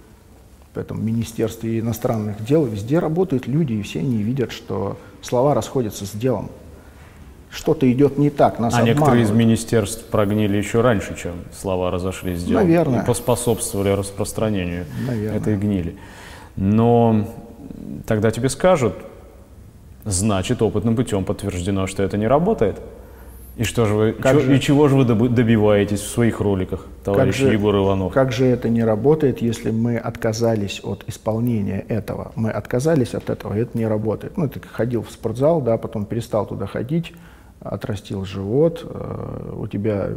[0.74, 6.06] в этом Министерстве иностранных дел везде работают люди, и все они видят, что слова расходятся
[6.06, 6.50] с делом.
[7.50, 8.98] Что-то идет не так, нас А обманывают.
[8.98, 12.64] некоторые из министерств прогнили еще раньше, чем слова разошлись с делом.
[12.64, 13.04] Наверное.
[13.04, 15.38] И поспособствовали распространению Наверное.
[15.40, 15.96] этой гнили.
[16.56, 17.28] Но
[18.08, 18.96] тогда тебе скажут,
[20.06, 22.80] значит, опытным путем подтверждено, что это не работает.
[23.56, 26.88] И что же вы, как чё, же, и чего же вы добиваетесь в своих роликах,
[27.04, 28.12] товарищ же, Егор Иванов?
[28.12, 32.32] Как же это не работает, если мы отказались от исполнения этого?
[32.36, 34.38] Мы отказались от этого, и это не работает.
[34.38, 37.14] Ну, ты ходил в спортзал, да, потом перестал туда ходить,
[37.60, 40.10] отрастил живот, э, у тебя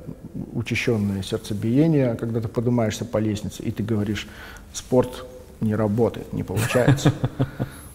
[0.55, 4.29] учащенное сердцебиение, когда ты поднимаешься по лестнице, и ты говоришь,
[4.72, 5.27] спорт
[5.61, 7.12] не работает, не получается.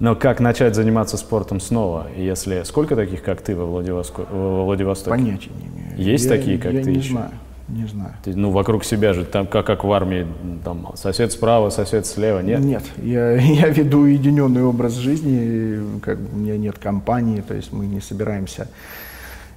[0.00, 4.30] Но как начать заниматься спортом снова, если сколько таких, как ты во, Владивосток...
[4.30, 5.10] во Владивостоке?
[5.10, 6.00] Понятия не имею.
[6.12, 7.10] Есть я, такие, как я ты не еще?
[7.10, 7.30] знаю.
[7.68, 8.14] Не знаю.
[8.24, 10.26] Ты, ну, вокруг себя же, там, как, как в армии,
[10.64, 12.60] там, сосед справа, сосед слева, нет?
[12.60, 17.72] Нет, я, я веду уединенный образ жизни, как бы у меня нет компании, то есть
[17.72, 18.68] мы не собираемся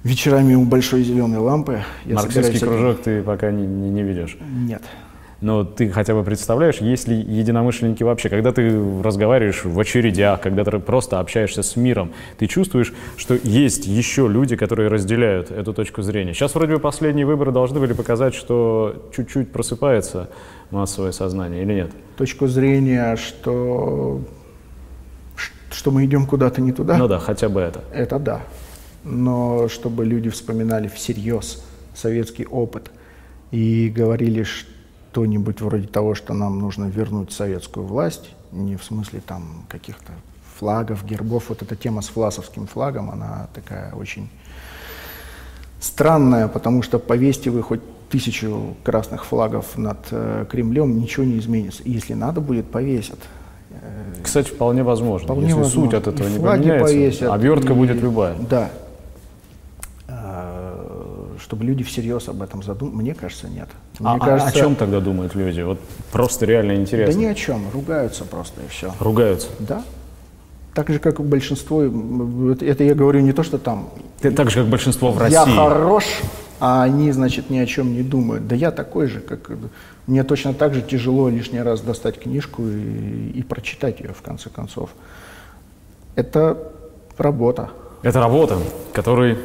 [0.04, 1.80] вечерами у большой зеленой лампы.
[2.04, 2.80] Я Марксистский собираюсь...
[2.80, 4.36] кружок ты пока не, не, не ведешь?
[4.40, 4.82] Нет.
[5.42, 8.28] Но ты хотя бы представляешь, есть ли единомышленники вообще?
[8.28, 13.86] Когда ты разговариваешь в очередях, когда ты просто общаешься с миром, ты чувствуешь, что есть
[13.86, 16.32] еще люди, которые разделяют эту точку зрения.
[16.32, 20.30] Сейчас вроде бы последние выборы должны были показать, что чуть-чуть просыпается
[20.70, 21.90] массовое сознание или нет?
[22.16, 24.20] Точку зрения, что,
[25.72, 26.96] что мы идем куда-то не туда?
[26.96, 27.82] Ну да, хотя бы это.
[27.92, 28.42] Это да.
[29.02, 31.64] Но чтобы люди вспоминали всерьез
[31.96, 32.92] советский опыт
[33.50, 34.71] и говорили, что
[35.12, 40.10] что-нибудь вроде того, что нам нужно вернуть советскую власть, не в смысле там каких-то
[40.58, 41.50] флагов, гербов.
[41.50, 44.30] Вот эта тема с власовским флагом, она такая очень
[45.80, 51.82] странная, потому что повесьте вы хоть тысячу красных флагов над э, Кремлем, ничего не изменится.
[51.82, 53.18] И если надо будет, повесят.
[54.22, 55.26] Кстати, вполне возможно.
[55.26, 55.90] Вполне если возможно.
[55.90, 58.34] суть от этого И не поменяется, повесят, обертка и- будет любая.
[58.48, 58.70] Да.
[61.52, 63.68] А, Чтобы люди всерьез об этом задумались, мне кажется, нет.
[63.98, 65.60] Мне А, а кажется, о чем тогда думают люди?
[65.60, 65.78] Вот
[66.10, 67.18] просто реально Да интересно.
[67.20, 68.94] ни о чем, ругаются просто и все.
[69.00, 69.48] Ругаются.
[69.58, 69.82] Да.
[70.74, 73.90] Так же, как и большинство, это я говорю не то, что там
[74.22, 75.34] Ты так же, как большинство в России.
[75.34, 76.06] я хорош,
[76.58, 78.48] а они, значит, ни о чем не думают.
[78.48, 79.50] Да я такой же, как...
[80.06, 84.48] Мне точно так же тяжело лишний раз достать книжку и, и прочитать ее, в конце
[84.48, 84.88] концов.
[86.14, 86.56] Это
[87.18, 87.68] работа.
[88.02, 88.56] Это работа,
[88.94, 89.36] которой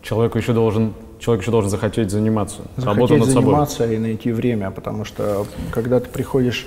[0.00, 2.62] человеку еще должен, человек еще должен захотеть заниматься.
[2.76, 3.42] Захотеть над собой.
[3.42, 6.66] заниматься и найти время, потому что когда ты приходишь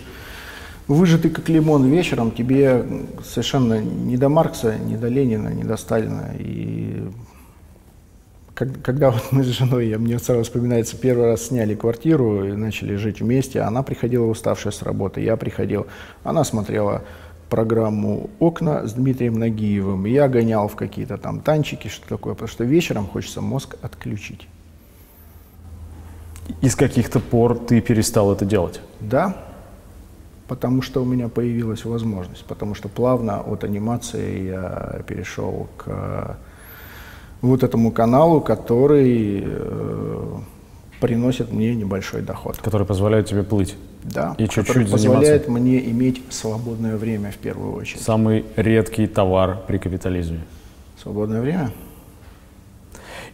[0.87, 2.83] выжатый как лимон вечером, тебе
[3.23, 6.31] совершенно не до Маркса, не до Ленина, не до Сталина.
[6.39, 7.03] И
[8.55, 12.51] как- когда вот мы с женой, я, мне сразу вспоминается, первый раз сняли квартиру и
[12.53, 15.85] начали жить вместе, она приходила уставшая с работы, я приходил,
[16.23, 17.03] она смотрела
[17.49, 22.63] программу «Окна» с Дмитрием Нагиевым, я гонял в какие-то там танчики, что такое, потому что
[22.63, 24.47] вечером хочется мозг отключить.
[26.61, 28.81] И с каких-то пор ты перестал это делать.
[28.99, 29.35] Да,
[30.47, 36.33] потому что у меня появилась возможность, потому что плавно от анимации я перешел к э,
[37.41, 40.37] вот этому каналу, который э,
[40.99, 42.57] приносит мне небольшой доход.
[42.57, 43.75] который позволяет тебе плыть.
[44.03, 45.51] Да, И чуть-чуть позволяет заниматься.
[45.51, 48.01] мне иметь свободное время в первую очередь.
[48.01, 50.39] Самый редкий товар при капитализме.
[51.01, 51.71] Свободное время?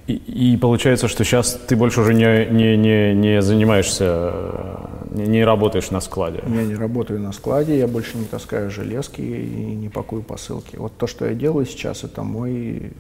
[0.08, 4.76] И, и получается, что сейчас ты больше уже не, не, не, не занимаешься, э,
[5.12, 6.44] не, не работаешь на складе.
[6.48, 10.76] Я не работаю на складе, я больше не таскаю железки и не пакую посылки.
[10.76, 12.92] Вот то, что я делаю сейчас, это мой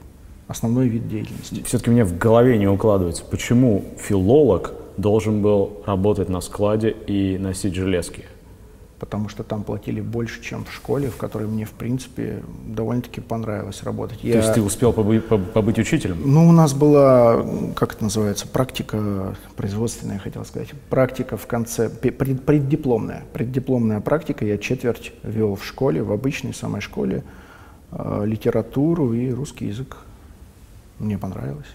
[0.47, 1.63] основной вид деятельности.
[1.65, 7.75] Все-таки мне в голове не укладывается, почему филолог должен был работать на складе и носить
[7.75, 8.23] железки.
[8.97, 13.83] потому что там платили больше, чем в школе, в которой мне, в принципе, довольно-таки понравилось
[13.83, 14.21] работать.
[14.21, 16.17] То есть ты успел побыть, поб- побыть учителем?
[16.25, 22.45] Ну, у нас была, как это называется, практика производственная, хотел сказать, практика в конце, пред-
[22.45, 24.45] преддипломная, преддипломная практика.
[24.45, 27.23] Я четверть вел в школе, в обычной самой школе,
[27.91, 29.97] э, литературу и русский язык.
[30.99, 31.67] Мне понравилось.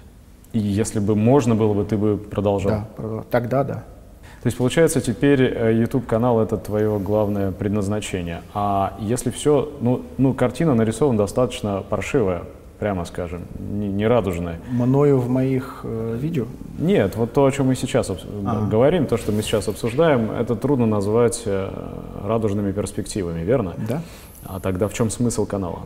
[0.53, 2.71] И если бы можно было бы, ты бы продолжал?
[2.73, 3.75] Да, продол- тогда да.
[4.43, 8.41] То есть, получается, теперь э, YouTube-канал— это твое главное предназначение.
[8.55, 9.71] А если все...
[9.81, 12.45] Ну, ну, картина нарисована достаточно паршивая,
[12.79, 14.59] прямо скажем, не, не радужная.
[14.71, 16.47] Мною в моих э, видео
[16.79, 18.67] Нет, вот то, о чем мы сейчас обс- А.
[18.67, 21.69] говорим, то, что мы сейчас обсуждаем, это трудно назвать э,
[22.25, 23.75] радужными перспективами, верно?
[23.87, 24.01] Да.
[24.45, 25.81] А тогда в чем смысл канала?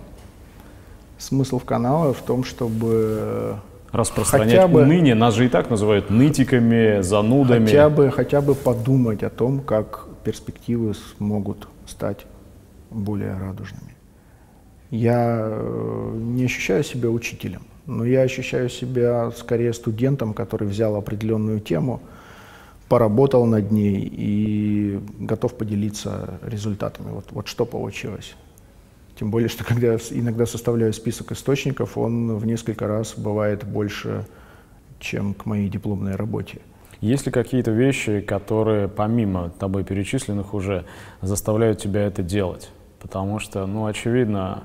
[1.19, 3.57] Смысл канала в том, чтобы
[3.95, 7.65] Распространять Хотя бы- уныние, нас же и так называют нытиками, занудами.
[7.67, 12.27] хотя бы, хотя бы подумать о том, как перспективы смогут стать
[12.91, 13.95] более радужными.
[14.91, 21.61] Я э, не ощущаю себя учителем, но я ощущаю себя скорее студентом, который взял определенную
[21.61, 22.01] тему,
[22.89, 27.11] поработал над ней и готов поделиться результатами.
[27.13, 28.35] Вот, вот что получилось.
[29.19, 34.27] Тем более, что когда я иногда составляю список источников, он в несколько раз бывает больше,
[34.99, 36.61] чем к моей дипломной работе.
[37.01, 40.85] Есть ли какие-то вещи, которые помимо тобой перечисленных уже
[41.21, 42.71] заставляют тебя это делать?
[42.99, 44.65] Потому что, ну, очевидно,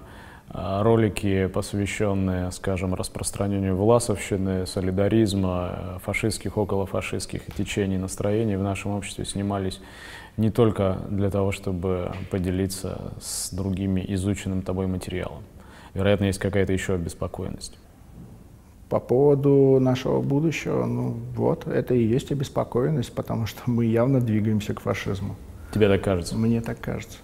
[0.49, 9.25] э, ролики, посвященные, скажем, распространению власовщины, солидаризма, э, фашистских, околофашистских течений, настроений в нашем обществе
[9.25, 9.81] снимались
[10.39, 15.43] не только для того, чтобы поделиться с другими изученным тобой материалом.
[15.93, 17.77] Вероятно, есть какая-то еще обеспокоенность.
[18.87, 24.73] По поводу нашего будущего, ну вот, это и есть обеспокоенность, потому что мы явно двигаемся
[24.73, 25.35] к фашизму.
[25.73, 26.35] Тебе так кажется?
[26.35, 27.17] Мне так кажется.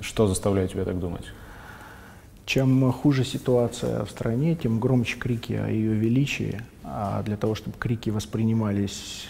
[0.00, 1.26] Что заставляет тебя так думать?
[2.46, 6.62] Чем хуже ситуация в стране, тем громче крики о ее величии.
[6.82, 9.28] А для того, чтобы крики воспринимались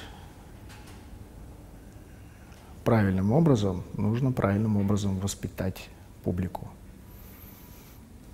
[2.85, 5.89] правильным образом, нужно правильным образом воспитать
[6.25, 6.69] публику.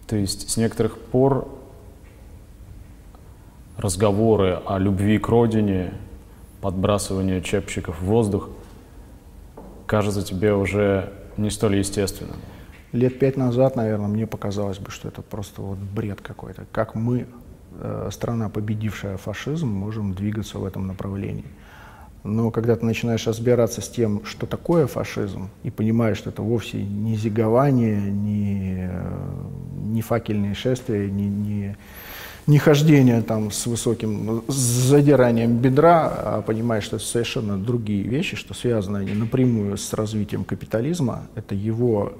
[0.07, 1.49] То есть с некоторых пор
[3.77, 5.93] разговоры о любви к родине,
[6.61, 8.51] подбрасыванию чепчиков в воздух,
[9.87, 12.37] кажется тебе уже не столь естественным?
[12.93, 16.65] Лет пять назад, наверное, мне показалось бы, что это просто вот бред какой-то.
[16.73, 17.27] Как мы,
[17.81, 21.45] э, страна, победившая фашизм, можем двигаться в этом направлении.
[22.25, 26.83] Но когда ты начинаешь разбираться с тем, что такое фашизм, и понимаешь, что это вовсе
[26.83, 29.13] не зигование, не, э,
[29.85, 31.77] не факельные шествия, не, не,
[32.47, 38.37] не хождение там с высоким с задиранием бедра, а понимаешь, что это совершенно другие вещи,
[38.37, 42.15] что связаны они напрямую с развитием капитализма, это его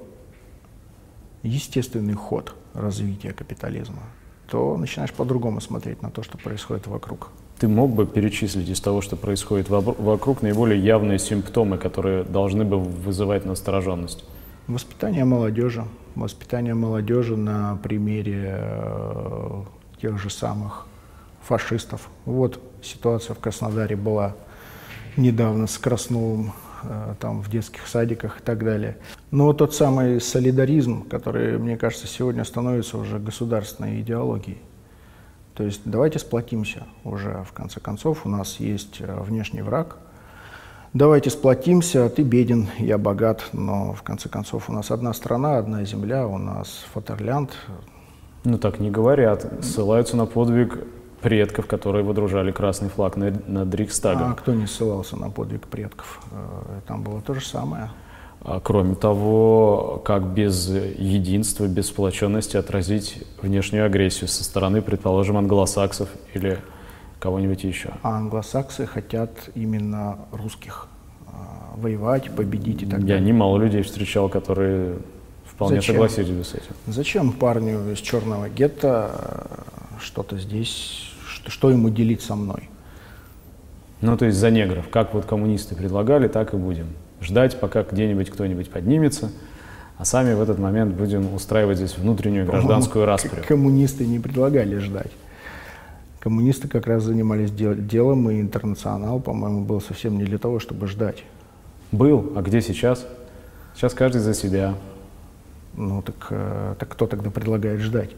[1.43, 4.03] естественный ход развития капитализма,
[4.47, 7.29] то начинаешь по-другому смотреть на то, что происходит вокруг.
[7.59, 12.79] Ты мог бы перечислить из того, что происходит вокруг, наиболее явные симптомы, которые должны бы
[12.79, 14.23] вызывать настороженность?
[14.67, 15.83] Воспитание молодежи.
[16.15, 19.63] Воспитание молодежи на примере э,
[20.01, 20.85] тех же самых
[21.41, 22.09] фашистов.
[22.23, 24.35] Вот ситуация в Краснодаре была
[25.17, 28.95] недавно с Красновым, э, там в детских садиках и так далее.
[29.31, 34.59] Но тот самый солидаризм, который, мне кажется, сегодня становится уже государственной идеологией.
[35.59, 39.97] То есть давайте сплотимся уже, в конце концов, у нас есть э, внешний враг.
[40.93, 45.83] Давайте сплотимся, ты беден, я богат, но в конце концов у нас одна страна, одна
[45.83, 47.51] земля, у нас Фатерлянд.
[48.45, 50.87] Ну так не говорят, ссылаются на подвиг
[51.19, 54.31] предков, которые выдружали красный флаг над, Рейхстагом.
[54.31, 56.21] А кто не ссылался на подвиг предков?
[56.31, 57.89] Э, там было то же самое.
[58.41, 66.09] А кроме того, как без единства, без сплоченности отразить внешнюю агрессию со стороны, предположим, англосаксов
[66.33, 66.59] или
[67.19, 67.91] кого-нибудь еще?
[68.01, 70.87] А англосаксы хотят именно русских
[71.27, 73.17] а, воевать, победить и так Я далее.
[73.17, 74.99] Я немало людей встречал, которые
[75.43, 75.95] вполне Зачем?
[75.95, 76.75] согласились бы с этим.
[76.87, 82.69] Зачем парню из черного гетто э, что-то здесь, что, что ему делить со мной?
[83.99, 84.87] Ну, то есть за негров.
[84.87, 86.87] Как вот коммунисты предлагали, так и будем
[87.21, 89.31] ждать, пока где-нибудь кто-нибудь поднимется,
[89.97, 93.43] а сами в этот момент будем устраивать здесь внутреннюю гражданскую расприю.
[93.47, 95.11] Коммунисты не предлагали ждать.
[96.19, 100.87] Коммунисты как раз занимались дел делом, и интернационал, по-моему, был совсем не для того, чтобы
[100.87, 101.23] ждать.
[101.91, 103.05] Был, а где сейчас?
[103.75, 104.75] Сейчас каждый за себя.
[105.75, 108.11] Ну так, э, так кто тогда предлагает ждать?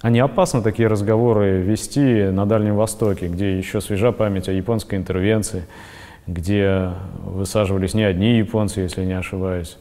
[0.00, 4.96] А не опасно такие разговоры вести на Дальнем Востоке, где еще свежа память о японской
[4.96, 5.64] интервенции,
[6.26, 6.90] где
[7.24, 9.78] высаживались не одни японцы, если не ошибаюсь.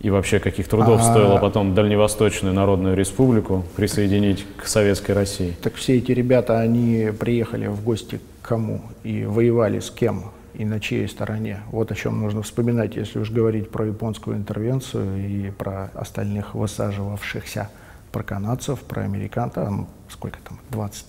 [0.00, 1.02] И вообще каких трудов а...
[1.02, 5.56] стоило потом Дальневосточную Народную Республику присоединить к Советской России?
[5.62, 10.64] Так все эти ребята, они приехали в гости к кому и воевали с кем и
[10.64, 11.60] на чьей стороне.
[11.70, 17.70] Вот о чем нужно вспоминать, если уж говорить про японскую интервенцию и про остальных высаживавшихся,
[18.12, 19.68] про канадцев, про американцев,
[20.08, 21.06] сколько там, 20.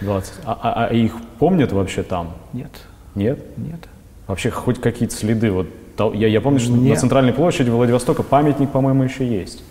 [0.00, 0.32] 20.
[0.44, 2.34] А, а, а их помнят вообще там?
[2.52, 2.70] Нет.
[3.14, 3.38] Нет?
[3.56, 3.80] Нет.
[4.26, 5.50] Вообще хоть какие-то следы?
[5.50, 5.66] Вот,
[6.14, 6.94] я, я помню, что Нет.
[6.94, 9.62] на центральной площади Владивостока памятник, по-моему, еще есть.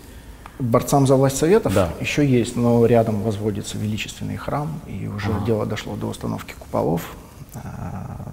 [0.58, 1.90] Борцам за власть Советов да.
[2.00, 5.44] еще есть, но рядом возводится величественный храм, и уже а.
[5.44, 7.16] дело дошло до установки куполов.
[7.54, 8.32] А,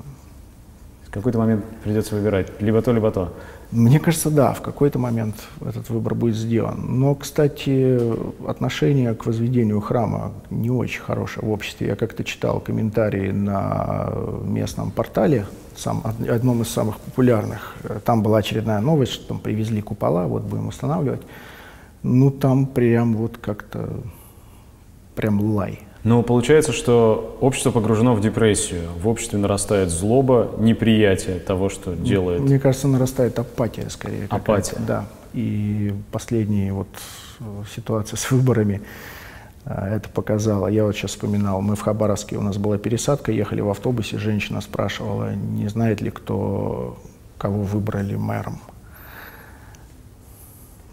[1.07, 3.33] в какой-то момент придется выбирать либо то, либо то.
[3.71, 6.99] Мне кажется, да, в какой-то момент этот выбор будет сделан.
[6.99, 7.99] Но, кстати,
[8.49, 11.87] отношение к возведению храма не очень хорошее в обществе.
[11.87, 14.11] Я как-то читал комментарии на
[14.43, 17.75] местном портале, сам, одном из самых популярных.
[18.05, 21.21] Там была очередная новость, что там привезли купола, вот будем устанавливать.
[22.01, 24.01] Ну, там прям вот как-то,
[25.13, 25.79] прям лай.
[26.03, 28.89] Но получается, что общество погружено в депрессию.
[29.01, 32.41] В обществе нарастает злоба, неприятие того, что делает.
[32.41, 34.27] Мне кажется, нарастает апатия скорее.
[34.29, 34.77] Апатия.
[34.79, 35.07] Да.
[35.33, 36.87] И последние вот
[37.39, 37.43] э,
[37.75, 38.81] ситуации с выборами
[39.65, 40.67] э, это показало.
[40.67, 44.61] Я вот сейчас вспоминал, мы в Хабаровске, у нас была пересадка, ехали в автобусе, женщина
[44.61, 46.97] спрашивала, не знает ли кто,
[47.37, 48.61] кого выбрали мэром.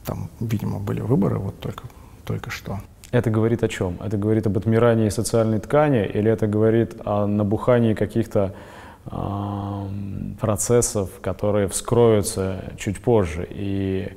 [0.04, 1.84] Там, видимо, были выборы вот только,
[2.24, 2.80] только что.
[3.16, 3.96] Это говорит о чем?
[4.04, 8.52] Это говорит об отмирании социальной ткани или это говорит о набухании каких-то
[9.10, 9.88] э,
[10.38, 14.12] процессов, которые вскроются чуть позже и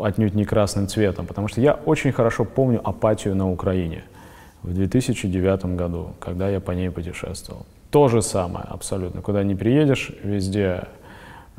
[0.00, 1.26] отнюдь не красным цветом?
[1.26, 4.04] Потому что я очень хорошо помню апатию на Украине
[4.62, 7.66] в 2009 году, когда я по ней путешествовал.
[7.90, 9.22] То же самое абсолютно.
[9.22, 10.84] Куда не приедешь, везде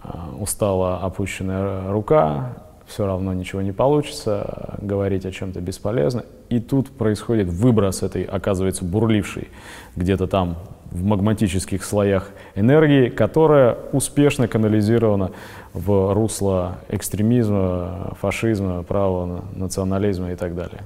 [0.01, 0.07] э,
[0.39, 2.53] устала опущенная рука,
[2.87, 6.23] все равно ничего не получится, говорить о чем-то бесполезно.
[6.49, 9.47] И тут происходит выброс этой, оказывается, бурлившей
[9.95, 10.57] где-то там
[10.91, 15.31] в магматических слоях энергии, которая успешно канализирована
[15.73, 20.81] в русло экстремизма, фашизма, правого национализма и так далее.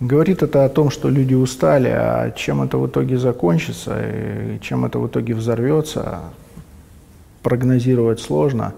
[0.00, 4.84] Говорит это о том, что люди устали, а чем это в итоге закончится, и чем
[4.84, 6.20] это в итоге взорвется,
[7.42, 8.74] прогнозировать сложно.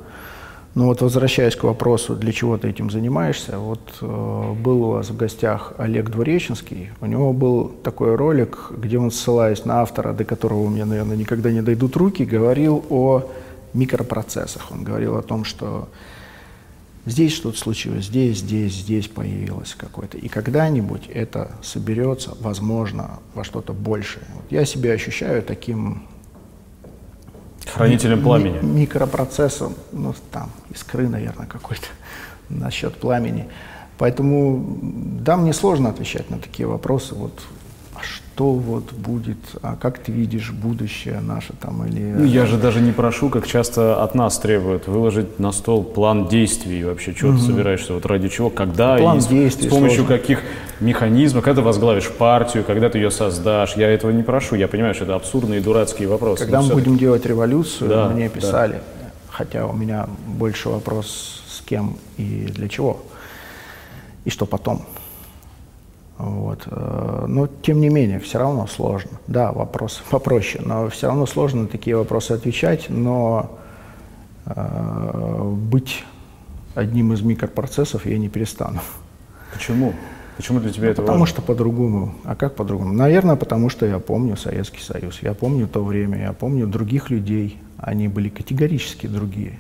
[0.75, 5.09] Но вот возвращаясь к вопросу, для чего ты этим занимаешься, вот э, был у вас
[5.09, 10.25] в гостях Олег Двореченский, у него был такой ролик, где он, ссылаясь на автора, до
[10.25, 13.31] которого у меня, наверное, никогда не дойдут руки, говорил о
[13.73, 14.73] микропроцессах.
[14.73, 15.89] Он говорил о том, что
[17.07, 20.19] здесь что-то случилось, здесь, здесь, здесь появилось какое-то.
[20.19, 24.25] И когда-нибудь это соберется, возможно, во что-то большее.
[24.35, 26.03] Вот я себя ощущаю таким
[27.75, 28.59] Хранителем пламени.
[28.63, 31.87] Микропроцессом, ну там, искры, наверное, какой-то
[32.49, 33.49] насчет пламени.
[33.99, 37.15] Поэтому, да, мне сложно отвечать на такие вопросы.
[37.15, 37.41] Вот
[38.03, 42.01] что вот будет, а как ты видишь будущее наше там или...
[42.01, 46.29] Ну, я же даже не прошу, как часто от нас требуют, выложить на стол план
[46.29, 47.39] действий вообще, что угу.
[47.39, 50.19] ты собираешься, вот ради чего, когда план и действий с помощью сложно.
[50.19, 50.41] каких
[50.81, 53.77] механизмов, когда ты возглавишь партию, когда ты ее создашь.
[53.77, 56.45] Я этого не прошу, я понимаю, что это абсурдные и дурацкие вопросы.
[56.45, 59.11] Когда мы будем делать революцию, да, мне писали, да.
[59.31, 63.03] хотя у меня больше вопрос с кем и для чего,
[64.25, 64.85] и что потом.
[66.19, 66.63] Вот.
[66.67, 69.13] Э, но, тем не менее, все равно сложно.
[69.27, 73.59] Да, вопрос попроще, но все равно сложно на такие вопросы отвечать, но
[74.47, 76.05] э, быть
[76.75, 78.81] одним из микропроцессов я не перестану.
[79.53, 79.95] Почему?
[80.37, 81.33] Почему для тебя ну, это Потому важно?
[81.33, 82.15] что по-другому.
[82.25, 82.93] А как по-другому?
[82.93, 87.59] Наверное, потому что я помню Советский Союз, я помню то время, я помню других людей.
[87.79, 89.59] Они были категорически другие.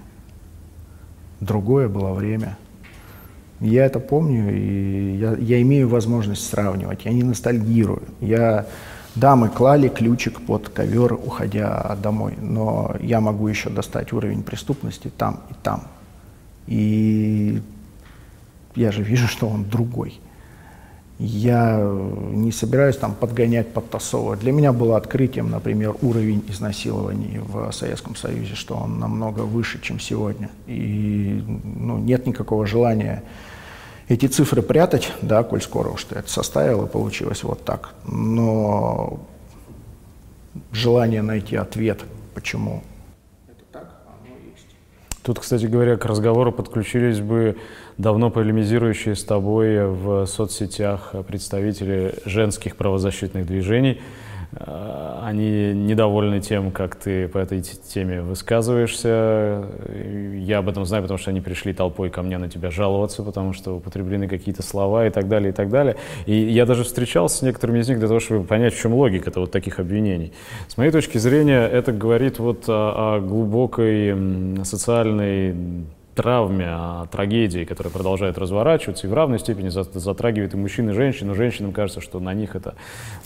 [1.40, 2.56] Другое было время.
[3.64, 7.06] Я это помню, и я, я имею возможность сравнивать.
[7.06, 8.02] Я не ностальгирую.
[8.20, 8.66] Я,
[9.14, 15.10] да, мы клали ключик под ковер, уходя домой, но я могу еще достать уровень преступности
[15.16, 15.84] там и там.
[16.66, 17.62] И
[18.74, 20.20] я же вижу, что он другой.
[21.18, 21.78] Я
[22.32, 24.40] не собираюсь там подгонять, подтасовывать.
[24.40, 30.00] Для меня было открытием, например, уровень изнасилований в Советском Союзе, что он намного выше, чем
[30.00, 30.50] сегодня.
[30.66, 33.22] И ну, нет никакого желания
[34.08, 37.94] эти цифры прятать, да, коль скоро уж ты это составил и получилось вот так.
[38.06, 39.20] Но
[40.72, 42.00] желание найти ответ,
[42.34, 42.82] почему
[43.48, 44.66] это так, оно есть.
[45.22, 47.56] Тут, кстати говоря, к разговору подключились бы
[47.96, 54.00] давно полемизирующие с тобой в соцсетях представители женских правозащитных движений–
[54.56, 59.66] они недовольны тем, как ты по этой теме высказываешься.
[60.34, 63.52] Я об этом знаю, потому что они пришли толпой ко мне на тебя жаловаться, потому
[63.52, 65.96] что употреблены какие-то слова и так далее, и так далее.
[66.26, 69.32] И я даже встречался с некоторыми из них для того, чтобы понять, в чем логика
[69.34, 70.32] вот таких обвинений.
[70.68, 75.54] С моей точки зрения, это говорит вот о, о глубокой социальной
[76.14, 81.28] травме, о трагедии, которая продолжает разворачиваться и в равной степени затрагивает и мужчин, и женщин.
[81.28, 82.74] Но женщинам кажется, что на них это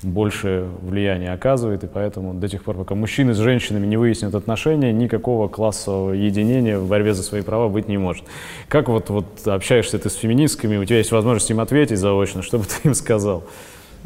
[0.03, 4.93] больше влияния оказывает, и поэтому до тех пор, пока мужчины с женщинами не выяснят отношения,
[4.93, 8.25] никакого классового единения в борьбе за свои права быть не может.
[8.69, 12.59] Как вот, вот общаешься ты с феминистками, у тебя есть возможность им ответить заочно, что
[12.59, 13.45] бы ты им сказал?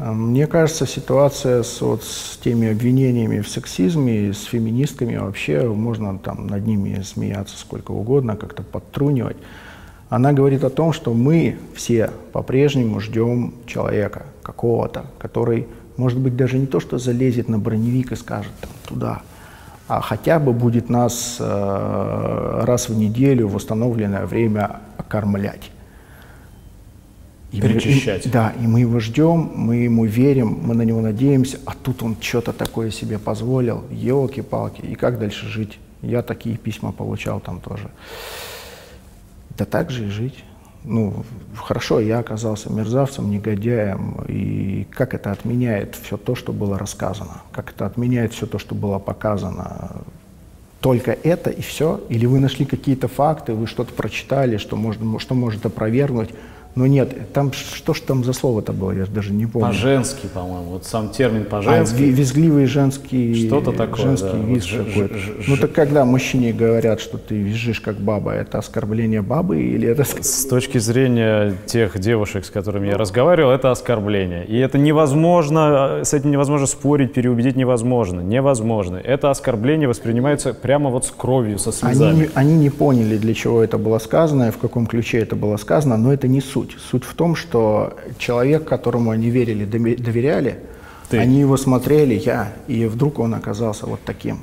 [0.03, 6.19] А, мне кажется, ситуация с, вот, с теми обвинениями в сексизме, с феминистками вообще, можно
[6.19, 9.37] там над ними смеяться сколько угодно, как-то подтрунивать.
[10.09, 16.57] Она говорит о том, что мы все по-прежнему ждем человека какого-то, который, может быть, даже
[16.57, 19.21] не то, что залезет на броневик и скажет там, туда,
[19.87, 25.71] а хотя бы будет нас э, раз в неделю в установленное время окормлять.
[27.53, 28.25] И Перечищать.
[28.25, 32.01] И, да, и мы его ждем, мы ему верим, мы на него надеемся, а тут
[32.01, 35.77] он что-то такое себе позволил, елки-палки, и как дальше жить?
[36.01, 37.91] Я такие письма получал там тоже.
[39.55, 40.43] Да так же и жить.
[40.83, 41.23] Ну,
[41.55, 47.43] хорошо, я оказался мерзавцем, негодяем, и как это отменяет все то, что было рассказано?
[47.51, 49.91] Как это отменяет все то, что было показано?
[50.81, 52.01] Только это и все?
[52.09, 56.31] Или вы нашли какие-то факты, вы что-то прочитали, что может, что может опровергнуть?
[56.75, 59.67] Но нет, там что ж там за слово-то было, я даже не помню.
[59.67, 62.01] По-женски, по-моему, вот сам термин по-женски.
[62.01, 64.37] А, визгливый женский, Что-то такое, женский да.
[64.37, 65.15] визг вот какой-то.
[65.47, 70.03] Ну так когда мужчине говорят, что ты визжишь как баба, это оскорбление бабы или это...
[70.03, 74.43] С точки зрения тех девушек, с которыми я разговаривал, это оскорбление.
[74.45, 78.21] И это невозможно, с этим невозможно спорить, переубедить невозможно.
[78.21, 78.97] Невозможно.
[78.97, 82.09] Это оскорбление воспринимается прямо вот с кровью, со слезами.
[82.09, 85.97] Они, они не поняли, для чего это было сказано, в каком ключе это было сказано,
[85.97, 86.77] но это не суть суть.
[86.79, 90.59] Суть в том, что человек, которому они верили, доверяли,
[91.09, 91.17] Ты.
[91.19, 94.39] Они его смотрели, я, и вдруг он оказался вот таким.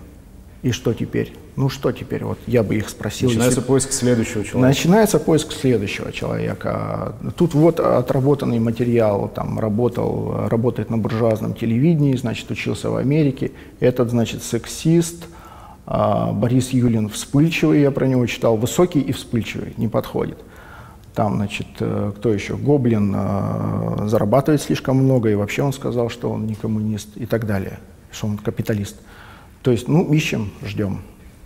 [0.63, 1.33] И что теперь?
[1.57, 2.23] Ну что теперь?
[2.23, 3.29] Вот я бы их спросил.
[3.29, 4.69] Начинается если- поиск следующего человека.
[4.69, 7.15] Начинается поиск следующего человека.
[7.37, 13.53] Тут вот отработанный материал, там работал, работает на буржуазном телевидении, значит, учился в Америке.
[13.81, 15.25] Этот, значит, сексист.
[15.87, 20.39] А, Борис Юлин вспыльчивый, я про него читал, высокий и вспыльчивый, не подходит.
[21.15, 22.57] Там, значит, э, кто еще?
[22.57, 27.47] Гоблин э, зарабатывает слишком много, и вообще он сказал, что он не коммунист и так
[27.47, 27.79] далее,
[28.13, 28.97] что он капиталист.
[29.63, 31.01] То есть, ну, ищем, ждем.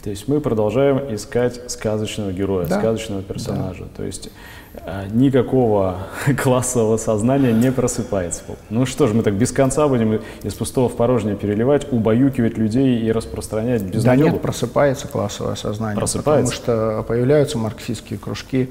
[0.05, 2.79] То есть мы продолжаем искать сказочного героя, Да.
[2.79, 3.87] сказочного персонажа.
[3.97, 4.29] То есть
[4.75, 5.97] э, никакого
[6.43, 8.43] классового сознания не просыпается.
[8.69, 13.01] Ну что ж, мы так без конца будем из пустого в порожнее переливать, убаюкивать людей
[13.01, 15.97] и распространять без Да нет, просыпается классовое сознание.
[15.97, 16.55] Просыпается?
[16.61, 18.69] Потому что появляются марксистские кружки,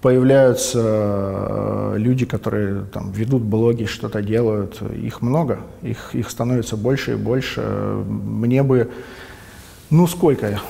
[0.00, 4.80] появляются э, люди, которые там ведут блоги, что-то делают.
[4.82, 7.60] Их много, их, их становится больше и больше.
[8.06, 8.90] Мне бы,
[9.90, 10.60] ну сколько,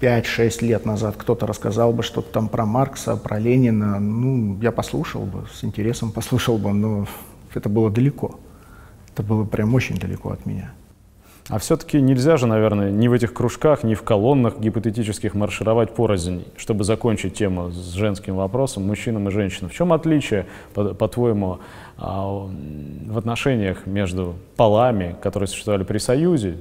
[0.00, 4.00] 5-6 лет назад кто-то рассказал бы что-то там про Маркса, про Ленина.
[4.00, 7.06] Ну, я послушал бы, с интересом послушал бы, но
[7.54, 8.38] это было далеко.
[9.12, 10.74] Это было прям очень далеко от меня.
[11.50, 16.44] А все-таки нельзя же, наверное, ни в этих кружках, ни в колоннах гипотетических маршировать порознь,
[16.56, 19.68] чтобы закончить тему с женским вопросом, мужчинам и женщинам.
[19.70, 21.58] В чем отличие, по- по-твоему,
[21.98, 22.48] а,
[23.06, 26.56] в отношениях между полами, которые существовали при Союзе,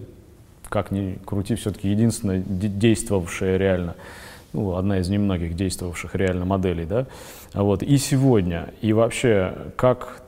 [0.68, 3.96] как ни крути, все-таки единственная де- действовавшая реально,
[4.52, 7.06] ну, одна из немногих действовавших реально моделей, да,
[7.54, 10.23] вот, и сегодня, и вообще, как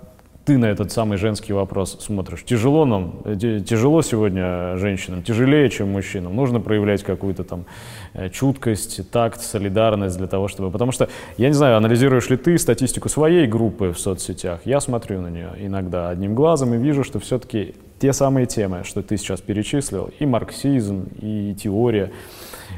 [0.45, 2.43] ты на этот самый женский вопрос смотришь?
[2.43, 6.35] Тяжело нам, э, тяжело сегодня женщинам, тяжелее, чем мужчинам.
[6.35, 7.65] Нужно проявлять какую-то там
[8.13, 10.69] э, чуткость, такт, солидарность для того, чтобы...
[10.69, 14.61] Потому что, я не знаю, анализируешь ли ты статистику своей группы в соцсетях?
[14.65, 19.01] Я смотрю на нее иногда одним глазом и вижу, что все-таки те самые темы, что
[19.01, 22.11] ты сейчас перечислил, и марксизм, и теория,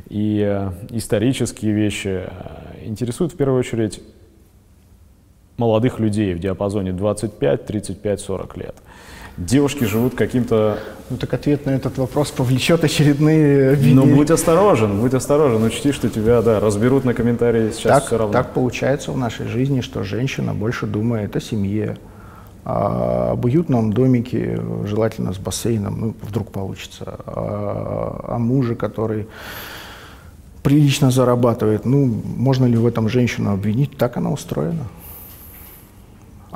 [0.07, 2.23] и э, исторические вещи
[2.85, 4.01] интересуют в первую очередь
[5.57, 8.75] молодых людей в диапазоне 25, 35, 40 лет.
[9.37, 10.79] Девушки живут каким-то...
[11.09, 14.15] Ну так ответ на этот вопрос повлечет очередные обвинения.
[14.15, 18.33] будь осторожен, будь осторожен, учти, что тебя, да, разберут на комментарии сейчас так, все равно.
[18.33, 21.97] так получается в нашей жизни, что женщина больше думает о семье,
[22.65, 29.27] а, об уютном домике, желательно с бассейном, ну, вдруг получится, а, о муже, который
[30.63, 31.85] прилично зарабатывает.
[31.85, 33.95] Ну, можно ли в этом женщину обвинить?
[33.97, 34.87] Так она устроена.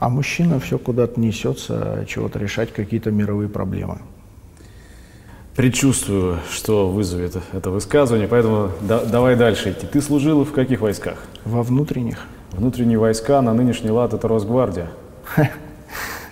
[0.02, 4.00] А мужчина все куда-то несется, чего-то решать, какие-то мировые проблемы.
[5.56, 9.86] Предчувствую, что вызовет это высказывание, поэтому да- давай дальше идти.
[9.86, 11.18] Ты служил в каких войсках?
[11.46, 14.90] Во внутренних Внутренние войска на нынешний лад это Росгвардия.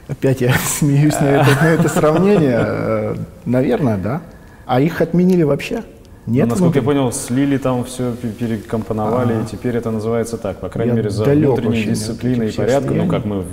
[0.07, 2.59] Опять я смеюсь на это, на это сравнение.
[2.59, 3.15] Э,
[3.45, 4.23] Наверное, да.
[4.65, 5.83] А их отменили вообще?
[6.29, 6.45] Нет?
[6.45, 7.03] Ну, насколько я внутренних?
[7.03, 11.25] понял, слили там все, перекомпоновали, и теперь это называется так, по крайней Я мере, за
[11.25, 13.43] внутренней дисциплиной и порядком, ну, как мы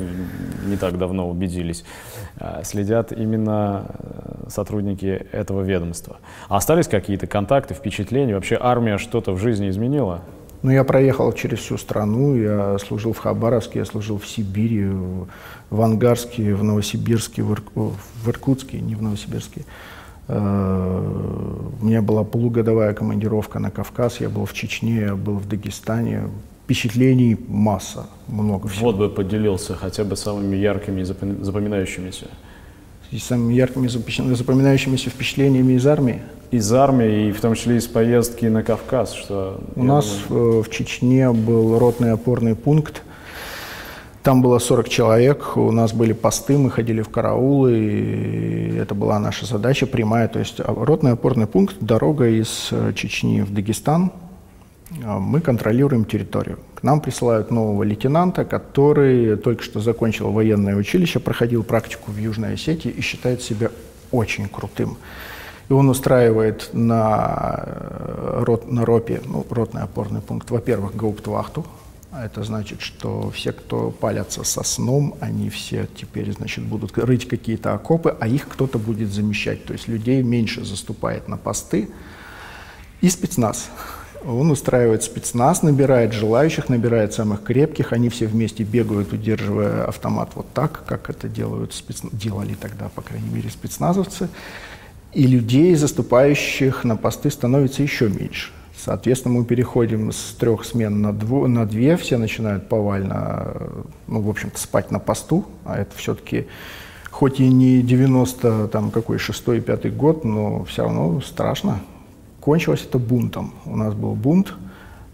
[0.67, 1.85] не так давно убедились,
[2.39, 6.19] а, следят именно э, сотрудники этого ведомства.
[6.49, 8.35] А остались какие-то контакты, впечатления?
[8.35, 10.21] Вообще армия что-то в жизни изменила?
[10.63, 15.29] Ну, я проехал через всю страну, я служил в Хабаровске, я служил в Сибири, в
[15.71, 19.63] в Ангарске, в Новосибирске, в, Ирк- в Иркутске, не в Новосибирске.
[20.29, 21.03] Э,
[21.81, 26.23] У меня была полугодовая командировка на Кавказ, я был в Чечне, я был в Дагестане.
[26.65, 28.87] Впечатлений масса, много всего.
[28.87, 32.27] Вот бы поделился хотя бы самыми яркими и запоми- запоминающимися.
[33.13, 33.89] И самыми яркими
[34.35, 36.23] запоминающимися впечатлениями из армии.
[36.51, 39.61] Из армии, и в том числе из поездки на Кавказ, что...
[39.77, 43.03] У нас думаю, э, в Чечне был ротный опорный пункт.
[44.27, 49.21] Там было 40 человек, у нас были посты, мы ходили в караулы, и это была
[49.21, 50.27] наша задача прямая.
[50.27, 54.11] То есть а, ротный опорный пункт, дорога из э, Чечни в Дагестан,
[55.05, 56.59] а, мы контролируем территорию.
[56.75, 62.55] К нам присылают нового лейтенанта, который только что закончил военное училище, проходил практику в Южной
[62.55, 63.71] Осетии и считает себя
[64.11, 64.97] очень крутым.
[65.69, 71.65] И он устраивает на, э, рот, на РОПе, ну, ротный опорный пункт, во-первых, гауптвахту.
[72.19, 77.29] А Это значит, что все, кто палятся со сном, они все теперь, значит, будут рыть
[77.29, 79.67] какие-то окопы, а их кто-то будет замещать.
[79.67, 81.91] То есть людей меньше заступает на посты.
[83.03, 83.69] И спецназ.
[84.25, 87.93] Он устраивает спецназ, набирает желающих, набирает самых крепких.
[87.93, 93.03] Они все вместе бегают, удерживая автомат вот так, как это делают спецна- делали тогда, по
[93.03, 94.31] крайней мере, спецназовцы.
[95.13, 98.53] И людей, заступающих на посты, становится еще меньше.
[98.87, 104.21] Соответственно, мы переходим с трех смен на, дво, на две, все начинают повально, э, ну,
[104.21, 106.47] в общем-то, спать на посту, а это все-таки
[107.11, 111.81] хоть и не 90, там, какой, шестой, пятый год, но все равно страшно.
[112.41, 113.55] Кончилось это бунтом.
[113.65, 114.55] У нас был бунт.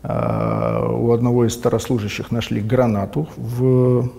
[0.02, 4.10] Э, у одного из старослужащих нашли гранату в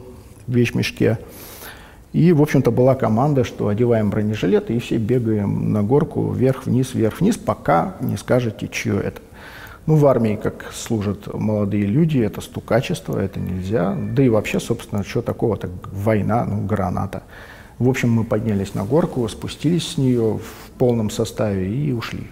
[0.48, 1.20] вещмешке.
[2.12, 7.38] И, в общем-то, была команда, что одеваем бронежилеты и все бегаем на горку вверх-вниз, вверх-вниз,
[7.38, 9.22] пока не скажете, чье это.
[9.86, 13.96] Ну, в армии, как служат молодые люди, это стукачество, это нельзя.
[13.96, 17.24] Да и вообще, собственно, что такого, так война, ну, граната.
[17.80, 22.28] В общем, мы поднялись на горку, спустились с нее в полном составе и ушли.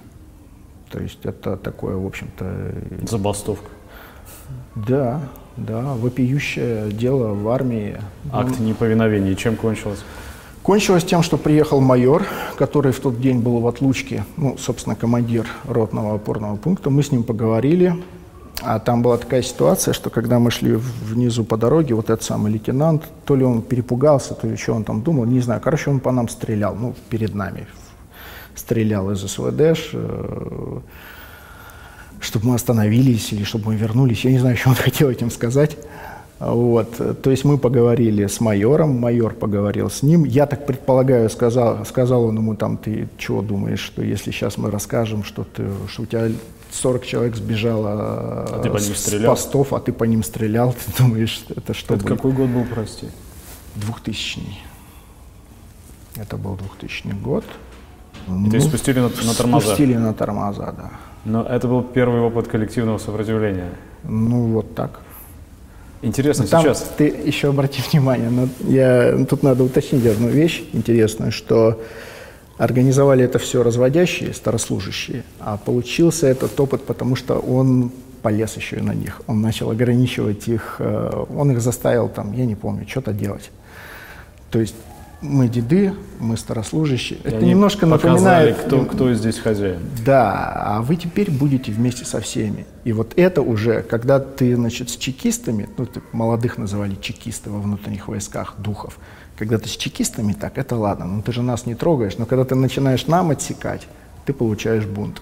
[0.89, 2.73] То есть это такое, в общем-то...
[3.07, 3.69] Забастовка.
[4.75, 5.21] Да,
[5.57, 7.97] да, вопиющее дело в армии.
[8.31, 9.35] Акт неповиновения.
[9.35, 10.03] Чем кончилось?
[10.63, 12.23] Кончилось тем, что приехал майор,
[12.55, 16.91] который в тот день был в отлучке, ну, собственно, командир ротного опорного пункта.
[16.91, 17.95] Мы с ним поговорили,
[18.61, 22.51] а там была такая ситуация, что когда мы шли внизу по дороге, вот этот самый
[22.51, 25.61] лейтенант, то ли он перепугался, то ли что он там думал, не знаю.
[25.61, 27.65] Короче, он по нам стрелял, ну, перед нами.
[28.53, 30.79] Стрелял из СВД, э,
[32.19, 34.25] чтобы мы остановились или чтобы мы вернулись.
[34.25, 35.75] Я не знаю, что он хотел этим сказать.
[36.41, 37.21] Вот.
[37.21, 40.23] То есть мы поговорили с майором, майор поговорил с ним.
[40.23, 44.71] Я так предполагаю, сказал, сказал он ему там, ты чего думаешь, что если сейчас мы
[44.71, 46.29] расскажем, что, ты, что у тебя
[46.71, 49.35] 40 человек сбежало а ты по ним с стрелял?
[49.35, 52.17] постов, а ты по ним стрелял, ты думаешь, это что Это будет?
[52.17, 53.07] какой год был, прости?
[53.75, 54.41] 2000
[56.15, 57.45] Это был 2000 год.
[58.27, 59.67] И то есть спустили на, на тормоза?
[59.67, 60.91] Спустили на тормоза, да.
[61.23, 63.69] Но это был первый опыт коллективного сопротивления.
[64.03, 65.01] Ну, вот так.
[66.01, 71.31] Интересно, Там сейчас ты еще обрати внимание, на, я, тут надо уточнить одну вещь интересную,
[71.31, 71.79] что
[72.57, 77.91] организовали это все разводящие, старослужащие, а получился этот опыт, потому что он
[78.21, 79.21] полез еще и на них.
[79.27, 83.51] Он начал ограничивать их, э, он их заставил там, я не помню, что-то делать.
[84.51, 84.75] То есть
[85.21, 87.19] мы деды, мы старослужащие.
[87.19, 88.57] И это немножко показали, напоминает...
[88.57, 89.79] кто, кто здесь хозяин.
[90.05, 92.65] Да, а вы теперь будете вместе со всеми.
[92.83, 97.59] И вот это уже, когда ты, значит, с чекистами, ну, ты молодых называли чекисты во
[97.59, 98.97] внутренних войсках, духов,
[99.37, 102.45] когда ты с чекистами так, это ладно, ну ты же нас не трогаешь, но когда
[102.45, 103.87] ты начинаешь нам отсекать,
[104.25, 105.21] ты получаешь бунт.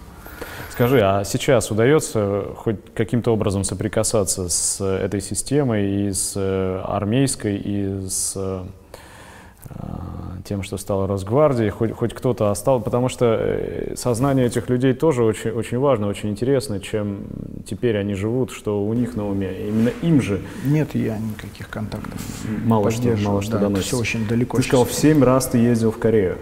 [0.71, 7.57] Скажи, а сейчас удается хоть каким-то образом соприкасаться с этой системой и с э, армейской,
[7.57, 8.63] и с э,
[10.45, 15.23] тем, что стало Росгвардией, хоть, хоть кто-то остался, потому что э, сознание этих людей тоже
[15.23, 17.25] очень, очень важно, очень интересно, чем
[17.67, 19.67] теперь они живут, что у них на уме.
[19.67, 22.19] Именно им же Нет, я никаких контактов.
[22.65, 23.89] мало что, мало что да, доносится.
[23.89, 24.57] все очень далеко.
[24.57, 26.37] Ты сказал, в 7 раз ты ездил в Корею.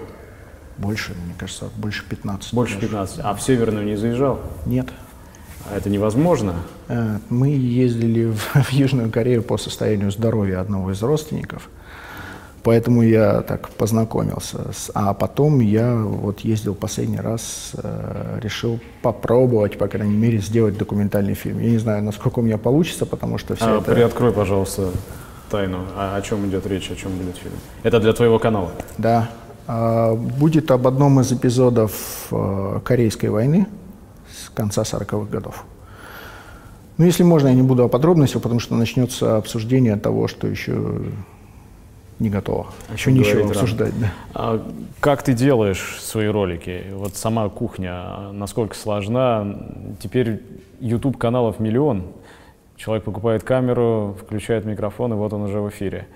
[0.77, 2.53] Больше, мне кажется, больше 15.
[2.53, 2.87] Больше даже.
[2.87, 3.19] 15.
[3.23, 4.39] А в Северную не заезжал?
[4.65, 4.87] Нет.
[5.69, 6.55] А это невозможно.
[6.87, 11.69] Э, Мы ездили в, в Южную Корею по состоянию здоровья одного из родственников.
[12.67, 14.73] Поэтому я так познакомился.
[14.73, 20.77] С, а потом я вот ездил последний раз, э, решил попробовать, по крайней мере, сделать
[20.77, 21.59] документальный фильм.
[21.59, 23.93] Я не знаю, насколько у меня получится, потому что все А, это...
[23.93, 24.89] Приоткрой, пожалуйста,
[25.49, 25.85] тайну.
[25.95, 27.53] А о чем идет речь, о чем будет фильм?
[27.83, 28.71] Это для твоего канала.
[28.97, 29.29] Да.
[29.65, 33.67] А, Будет об одном из эпизодов э, Корейской войны
[34.29, 35.63] с конца 40-х годов.
[36.97, 41.13] Ну, если можно, я не буду о подробностях, потому что начнется обсуждение того, что еще
[42.19, 42.67] не готово.
[42.93, 43.93] Еще чем нечего обсуждать.
[43.99, 44.11] Да.
[44.33, 46.85] А как ты делаешь свои ролики?
[46.93, 49.55] Вот сама кухня, а насколько сложна?
[49.99, 50.41] Теперь
[50.79, 52.03] YouTube каналов миллион.
[52.75, 56.07] Человек покупает камеру, включает микрофон, и вот он уже в эфире.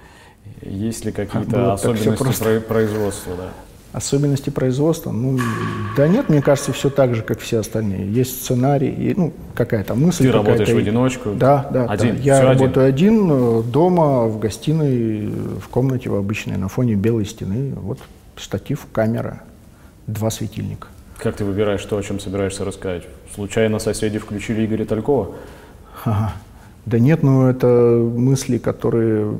[0.61, 3.35] Есть ли какие-то всё особенности производства?
[3.35, 3.49] Да?
[3.93, 5.11] Особенности производства?
[5.11, 5.37] Ну,
[5.97, 8.11] да нет, мне кажется, все так же, как все остальные.
[8.11, 10.23] Есть сценарий, и, ну, какая-то мысль.
[10.23, 11.31] Ты работаешь в одиночку?
[11.33, 11.85] Да, да.
[11.85, 12.15] Один?
[12.15, 12.21] да.
[12.21, 12.47] Я один?
[12.47, 17.73] работаю один, э, дома, в гостиной, в комнате в обычной, на фоне белой стены.
[17.75, 17.99] Вот
[18.37, 19.41] штатив, камера,
[20.07, 20.87] два светильника.
[21.17, 23.03] Как ты выбираешь то, о чем собираешься рассказать?
[23.35, 25.35] Случайно соседи включили Игоря Талькова?
[26.05, 26.33] Ага.
[26.85, 27.67] Да нет, ну это
[28.15, 29.37] мысли, которые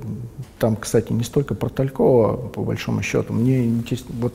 [0.60, 3.34] там, кстати, не столько про Талькова, по большому счету.
[3.34, 3.84] Мне
[4.20, 4.34] вот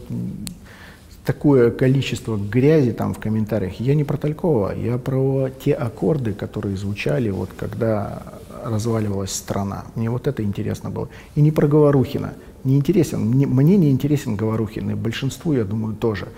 [1.25, 3.81] такое количество грязи там в комментариях.
[3.81, 8.23] Я не про Талькова, я про те аккорды, которые звучали, вот когда
[8.65, 9.85] разваливалась страна.
[9.95, 11.09] Мне вот это интересно было.
[11.35, 12.35] И не про Говорухина.
[12.65, 16.29] Не интересен, мне, мне не интересен Говорухин, и большинству, я думаю, тоже.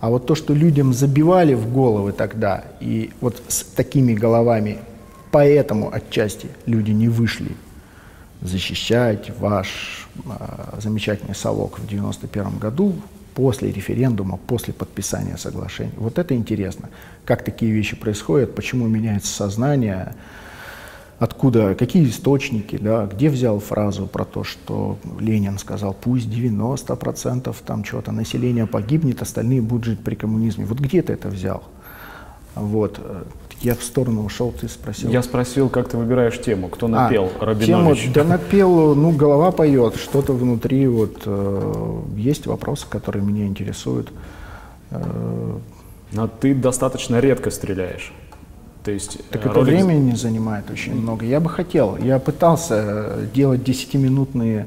[0.00, 4.78] А вот то, что людям забивали в головы тогда, и вот с такими головами,
[5.34, 7.56] поэтому отчасти люди не вышли
[8.40, 12.94] защищать ваш э, замечательный совок в 91 году
[13.34, 15.90] после референдума, после подписания соглашений.
[15.96, 16.88] Вот это интересно,
[17.24, 20.14] как такие вещи происходят, почему меняется сознание.
[21.18, 27.82] откуда, какие источники, да, где взял фразу про то, что Ленин сказал, пусть 90% там
[27.82, 30.64] чего-то населения погибнет, остальные будут жить при коммунизме.
[30.64, 31.64] Вот где ты это взял?
[32.54, 33.00] Вот.
[33.60, 35.10] Я в сторону ушел, ты спросил.
[35.10, 38.02] Я спросил, как ты выбираешь тему, кто напел, а, Рабинович?
[38.02, 44.12] Тему, да напел, ну, голова поет, что-то внутри, вот, э, есть вопросы, которые меня интересуют.
[44.90, 45.56] Э,
[46.12, 48.12] Но ты достаточно редко стреляешь.
[48.84, 51.24] То есть так это времени занимает очень много.
[51.24, 54.66] Я бы хотел, я пытался э, делать 10-минутные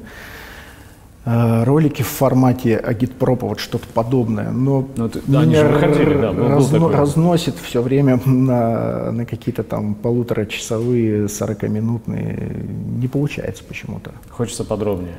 [1.64, 6.88] ролики в формате агитпропа, вот что-то подобное, но ну, ты, да, меня хотели, да, разно,
[6.88, 12.66] разносит все время на, на какие-то там полуторачасовые, 40-минутные.
[12.98, 14.12] Не получается почему-то.
[14.30, 15.14] Хочется подробнее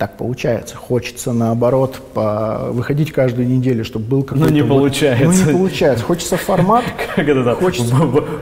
[0.00, 0.76] так получается.
[0.76, 2.70] Хочется, наоборот, по...
[2.72, 4.46] выходить каждую неделю, чтобы был какой-то...
[4.46, 5.26] Ну, не получается.
[5.26, 6.04] Ну, не получается.
[6.06, 6.84] Хочется формат...
[7.14, 7.54] Как это?
[7.54, 7.94] Хочется...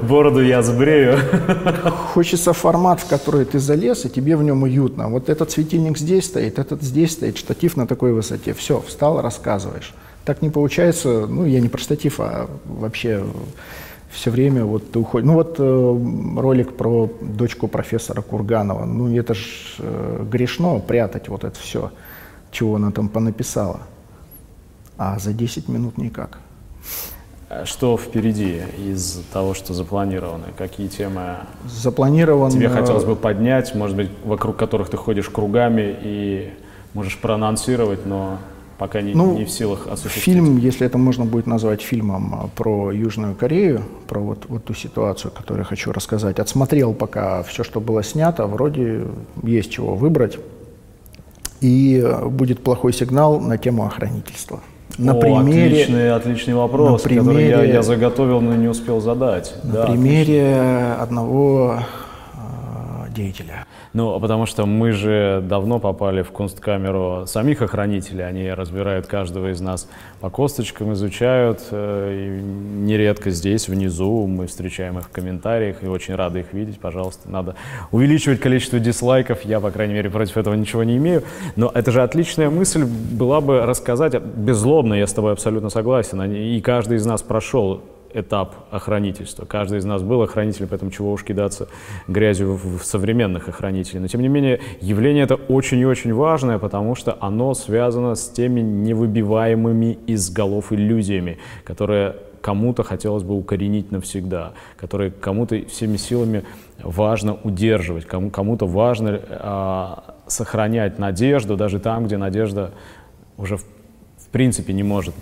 [0.02, 1.18] Бороду я сбрею.
[2.14, 5.08] Хочется формат, в который ты залез, и тебе в нем уютно.
[5.08, 8.54] Вот этот светильник здесь стоит, этот здесь стоит, штатив на такой высоте.
[8.54, 9.92] Все, встал, рассказываешь.
[10.24, 13.24] Так не получается, ну, я не про штатив, а вообще
[14.10, 15.26] все время вот ты уходишь.
[15.26, 18.84] Ну вот э, ролик про дочку профессора Курганова.
[18.84, 21.92] Ну это ж э, грешно прятать вот это все,
[22.50, 23.80] чего она там понаписала.
[24.96, 26.38] А за 10 минут никак.
[27.50, 30.46] А что впереди из того, что запланировано?
[30.56, 31.36] Какие темы
[31.66, 32.52] Запланировано...
[32.52, 36.52] тебе хотелось бы поднять, может быть, вокруг которых ты ходишь кругами и
[36.92, 38.38] можешь проанонсировать, но
[38.78, 40.24] пока не, ну, не в силах осуществить.
[40.24, 44.74] Фильм, если это можно будет назвать фильмом а, про Южную Корею, про вот, вот ту
[44.74, 49.06] ситуацию, которую я хочу рассказать, отсмотрел пока все, что было снято, вроде
[49.42, 50.38] есть чего выбрать.
[51.60, 54.60] И а, будет плохой сигнал на тему охранительства.
[54.96, 59.00] На О, примере, отличный, отличный вопрос, на примере, который я, я заготовил, но не успел
[59.00, 59.54] задать.
[59.62, 61.02] На да, примере отлично.
[61.02, 61.82] одного
[62.34, 63.66] э, деятеля.
[63.92, 69.60] Ну, потому что мы же давно попали в кунсткамеру самих охранителей, они разбирают каждого из
[69.60, 69.88] нас
[70.20, 76.14] по косточкам, изучают, э, и нередко здесь, внизу, мы встречаем их в комментариях, и очень
[76.14, 77.54] рады их видеть, пожалуйста, надо
[77.90, 81.22] увеличивать количество дизлайков, я, по крайней мере, против этого ничего не имею,
[81.56, 86.60] но это же отличная мысль была бы рассказать, беззлобно, я с тобой абсолютно согласен, и
[86.60, 87.82] каждый из нас прошел
[88.14, 89.44] этап охранительства.
[89.44, 91.68] Каждый из нас был охранителем, поэтому чего уж кидаться
[92.06, 94.00] грязью в, в современных охранителей.
[94.00, 98.28] Но тем не менее, явление это очень и очень важное, потому что оно связано с
[98.28, 106.44] теми невыбиваемыми из голов иллюзиями, которые кому-то хотелось бы укоренить навсегда, которые кому-то всеми силами
[106.82, 112.72] важно удерживать, кому- кому-то важно э, сохранять надежду даже там, где надежда
[113.36, 115.14] уже в, в принципе не может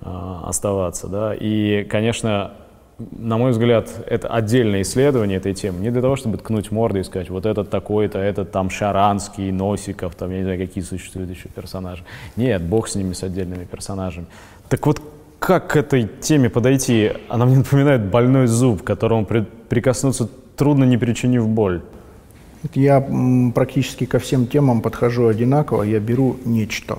[0.00, 1.08] оставаться.
[1.08, 1.34] Да?
[1.34, 2.52] И, конечно,
[2.98, 5.80] на мой взгляд, это отдельное исследование этой темы.
[5.80, 10.14] Не для того, чтобы ткнуть мордой и сказать, вот этот такой-то, этот там Шаранский, Носиков,
[10.14, 12.04] там, я не знаю, какие существуют еще персонажи.
[12.36, 14.26] Нет, бог с ними, с отдельными персонажами.
[14.68, 15.02] Так вот,
[15.38, 17.12] как к этой теме подойти?
[17.28, 21.82] Она мне напоминает больной зуб, к которому прикоснуться трудно, не причинив боль.
[22.74, 23.06] Я
[23.54, 25.82] практически ко всем темам подхожу одинаково.
[25.82, 26.98] Я беру нечто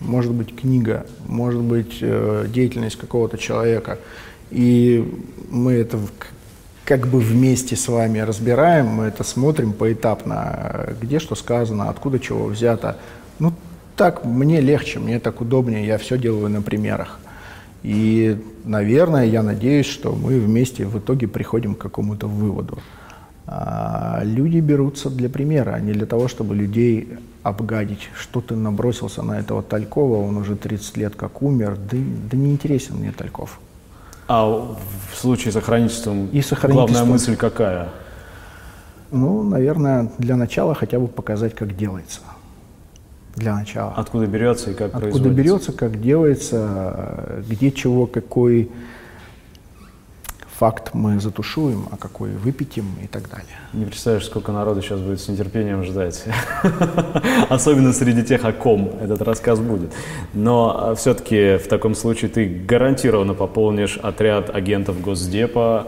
[0.00, 3.98] может быть книга, может быть э, деятельность какого-то человека.
[4.50, 5.04] И
[5.50, 5.98] мы это
[6.84, 12.46] как бы вместе с вами разбираем, мы это смотрим поэтапно, где что сказано, откуда чего
[12.46, 12.96] взято.
[13.38, 13.52] Ну,
[13.94, 17.20] так мне легче, мне так удобнее, я все делаю на примерах.
[17.82, 22.78] И, наверное, я надеюсь, что мы вместе в итоге приходим к какому-то выводу.
[23.46, 27.08] А люди берутся для примера, а не для того, чтобы людей
[27.42, 28.08] обгадить.
[28.18, 31.96] Что ты набросился на этого Талькова, он уже 30 лет как умер, да,
[32.30, 33.60] да не интересен мне Тальков.
[34.26, 37.88] А в случае с охранительством, И с охранительством главная мысль какая?
[39.10, 42.20] Ну, наверное, для начала хотя бы показать, как делается.
[43.36, 43.94] Для начала.
[43.96, 45.28] Откуда берется и как Откуда производится?
[45.28, 48.70] Откуда берется, как делается, где чего, какой
[50.58, 53.46] факт мы затушуем, а какой выпятим и так далее.
[53.72, 56.24] Не представляешь, сколько народу сейчас будет с нетерпением ждать.
[57.48, 59.92] Особенно среди тех, о ком этот рассказ будет.
[60.34, 65.86] Но а, все-таки в таком случае ты гарантированно пополнишь отряд агентов Госдепа,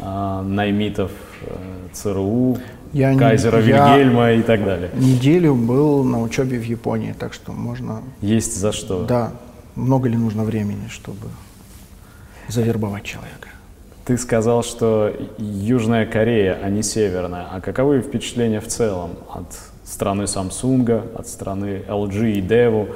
[0.00, 1.10] а, наймитов
[1.42, 1.56] э,
[1.92, 2.56] ЦРУ,
[2.94, 4.90] я Кайзера не, Вильгельма и так далее.
[4.94, 8.02] Неделю был на учебе в Японии, так что можно...
[8.22, 9.04] Есть за что?
[9.04, 9.32] Да.
[9.74, 11.28] Много ли нужно времени, чтобы
[12.48, 13.48] завербовать человека?
[14.06, 17.48] Ты сказал, что Южная Корея, а не Северная.
[17.50, 19.46] А каковы впечатления в целом от
[19.84, 22.88] страны Samsung, от страны LG и Devo?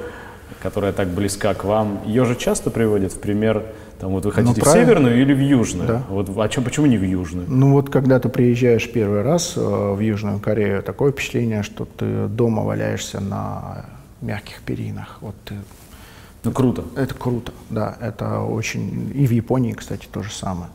[0.61, 3.63] которая так близка к вам, ее же часто приводят в пример,
[3.99, 4.85] там вот вы Ну, хотите в правильно.
[4.85, 5.87] северную или в южную?
[5.87, 6.03] Да.
[6.07, 7.47] Вот а чем, почему не в южную?
[7.49, 12.27] Ну вот когда ты приезжаешь первый раз э, в Южную Корею, такое впечатление, что ты
[12.27, 13.85] дома валяешься на
[14.21, 15.17] мягких перинах.
[15.21, 15.55] Вот ты-
[16.43, 16.83] Ну круто.
[16.95, 19.11] это круто, да, это очень...
[19.15, 20.69] И в Японии, кстати, то же самое.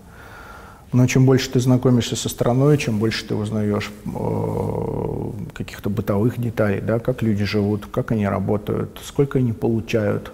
[0.93, 6.81] Но чем больше ты знакомишься со страной, чем больше ты узнаешь э, каких-то бытовых деталей,
[6.81, 10.31] да, как люди живут, как они работают, сколько они получают,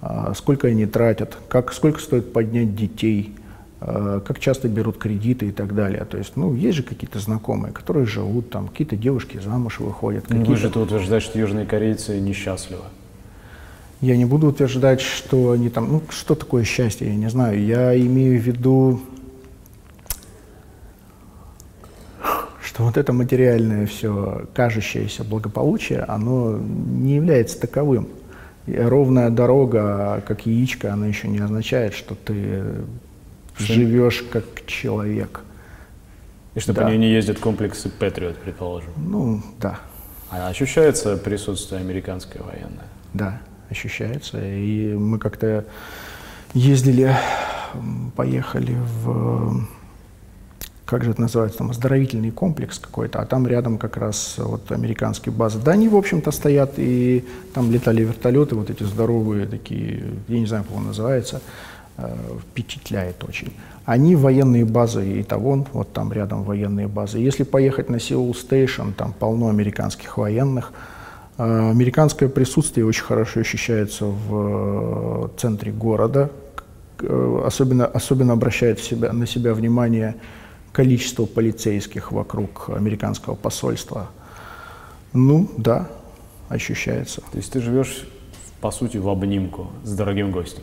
[0.00, 3.34] э, сколько они тратят, как, сколько стоит поднять детей,
[3.80, 6.06] э, как часто берут кредиты и так далее.
[6.06, 10.36] То есть, ну, есть же какие-то знакомые, которые живут там, какие-то девушки замуж выходят, Ну,
[10.36, 12.84] Вы какие-то же тут утверждаете, что южные корейцы несчастливы.
[14.00, 17.64] Я не буду утверждать, что они там, ну, что такое счастье, я не знаю.
[17.64, 19.00] Я имею в виду,
[22.72, 28.08] что вот это материальное все, кажущееся благополучие, оно не является таковым.
[28.66, 32.62] И ровная дорога, как яичко, она еще не означает, что ты
[33.58, 35.40] живешь как человек.
[36.54, 36.84] И что Да.
[36.84, 38.90] по ней не ездят комплексы Патриот, предположим.
[38.96, 39.78] Ну, да,
[40.30, 42.86] А ощущается присутствие американское военное?
[43.12, 44.38] Да, ощущается.
[44.42, 45.66] И мы как-то
[46.54, 47.14] ездили,
[48.16, 49.66] поехали в,
[50.92, 55.32] как же это называется, там оздоровительный комплекс какой-то, а там рядом как раз вот американские
[55.32, 55.58] базы.
[55.58, 57.24] Да, они, в общем-то, стоят, и
[57.54, 61.40] там летали вертолеты, вот эти здоровые такие, я не знаю, как он называется,
[61.98, 63.52] э, впечатляет очень.
[63.84, 67.18] Они военные базы, и того, вот там рядом военные базы.
[67.18, 70.72] Если поехать на Сеул Стейшн, там полно американских военных,
[71.38, 76.30] Э, Американское присутствие очень хорошо ощущается в э, центре города.
[77.44, 80.14] Особенно, особенно обращает себя, на себя внимание
[80.72, 84.10] количество полицейских вокруг американского посольства.
[85.12, 85.88] Ну, да,
[86.48, 87.20] ощущается.
[87.32, 88.06] То есть ты живешь,
[88.60, 90.62] по сути, в обнимку с дорогим гостем.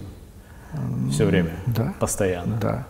[1.11, 1.51] Все время.
[1.67, 1.93] да.
[1.99, 2.57] Постоянно.
[2.61, 2.87] Да.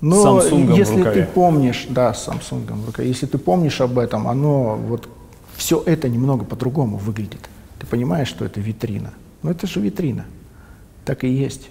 [0.00, 4.28] Но Самсунгом если ты помнишь, да, с Samsung в рукаве, если ты помнишь об этом,
[4.28, 5.08] оно вот
[5.56, 7.48] все это немного по-другому выглядит.
[7.78, 9.14] Ты понимаешь, что это витрина.
[9.42, 10.26] Но это же витрина.
[11.04, 11.70] Так и есть.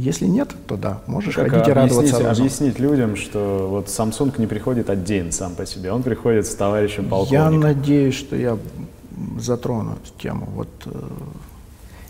[0.00, 2.42] Если нет, то да, можешь Как ходить и радоваться объяснить, розам.
[2.44, 7.04] объяснить людям, что вот Samsung не приходит один сам по себе, он приходит с товарищем
[7.04, 7.60] Я полковником.
[7.60, 8.56] надеюсь, что я
[9.38, 10.48] затрону эту тему.
[10.54, 10.90] Вот, э,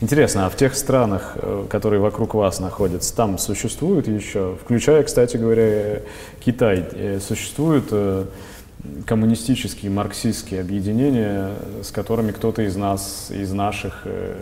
[0.03, 5.37] Интересно, а в тех странах, э, которые вокруг вас находятся, там существуют еще, включая, кстати
[5.37, 6.01] говоря,
[6.45, 7.93] Китай, э, существуют
[9.07, 14.37] коммунистические, марксистские объединения, с которыми кто-то из нас, из наших э,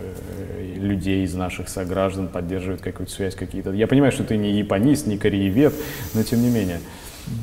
[0.57, 3.71] э, людей, из наших сограждан поддерживает какую-то связь какие-то.
[3.71, 5.73] Я понимаю, что ты не японист, не кореевед,
[6.13, 6.79] но тем не менее.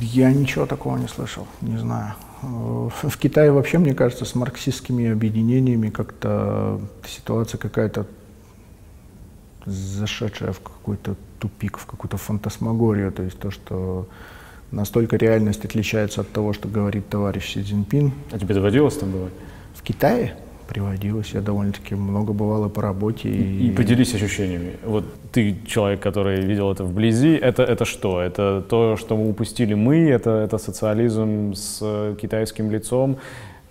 [0.01, 2.14] Я ничего такого не слышал, не знаю.
[2.42, 8.07] В Китае вообще, мне кажется, с марксистскими объединениями как-то ситуация какая-то
[9.64, 13.12] зашедшая в какой-то тупик, в какую-то фантасмагорию.
[13.12, 14.09] То есть то, что
[14.70, 18.12] настолько реальность отличается от того, что говорит товарищ Си Цзиньпин.
[18.32, 19.32] А тебе доводилось там бывать?
[19.74, 20.36] В Китае
[20.68, 23.28] приводилось, я довольно-таки много бывало по работе.
[23.28, 24.72] И поделись ощущениями.
[24.84, 28.20] Вот ты человек, который видел это вблизи, это, это что?
[28.20, 33.18] Это то, что мы упустили мы, это, это социализм с китайским лицом.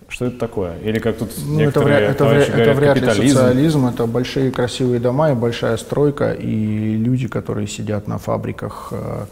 [0.08, 0.78] Что это такое?
[0.84, 3.36] Или как тут Ну, это, некоторые вряд, это, вряд, это говорят, вряд ли капитализм?
[3.36, 9.24] социализм, это большие красивые дома и большая стройка, и люди, которые сидят на фабриках, э,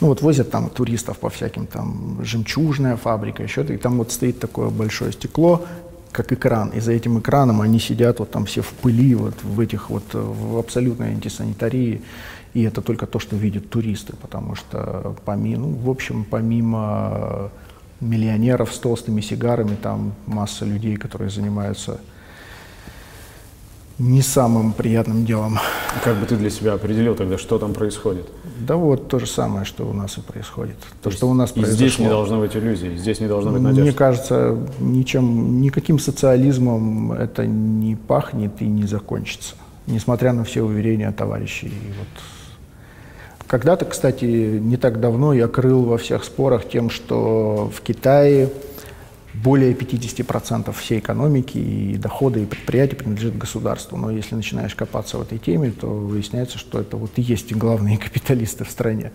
[0.00, 4.40] ну вот возят там туристов по всяким, там жемчужная фабрика, еще и там вот стоит
[4.40, 5.66] такое большое стекло,
[6.12, 9.60] как экран, и за этим экраном они сидят вот там все в пыли, вот в
[9.60, 12.00] этих вот, э, в абсолютной антисанитарии,
[12.54, 17.50] и это только то, что видят туристы, потому что помимо, ну, в общем, помимо
[18.02, 22.00] миллионеров с толстыми сигарами, там масса людей, которые занимаются
[23.98, 25.58] не самым приятным делом.
[26.02, 28.26] Как бы ты для себя определил тогда, что там происходит?
[28.58, 30.76] Да вот то же самое, что у нас и происходит.
[31.02, 31.76] То, есть что у нас и произошло.
[31.76, 33.82] здесь не должно быть иллюзий, здесь не должно быть надежды.
[33.82, 39.54] Мне кажется, ничем, никаким социализмом это не пахнет и не закончится,
[39.86, 41.68] несмотря на все уверения товарищей.
[41.68, 42.08] И вот
[43.52, 48.48] когда-то, кстати, не так давно я крыл во всех спорах тем, что в Китае
[49.34, 53.98] более 50% всей экономики и доходы и предприятий принадлежит государству.
[53.98, 57.98] Но если начинаешь копаться в этой теме, то выясняется, что это вот и есть главные
[58.06, 59.12] капиталисты в стране.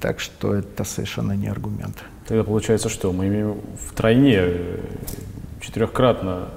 [0.00, 2.02] Так что это совершенно не аргумент.
[2.26, 3.12] Тогда получается что?
[3.12, 4.78] Мы имеем втройне, э,
[5.60, 6.48] четырехкратно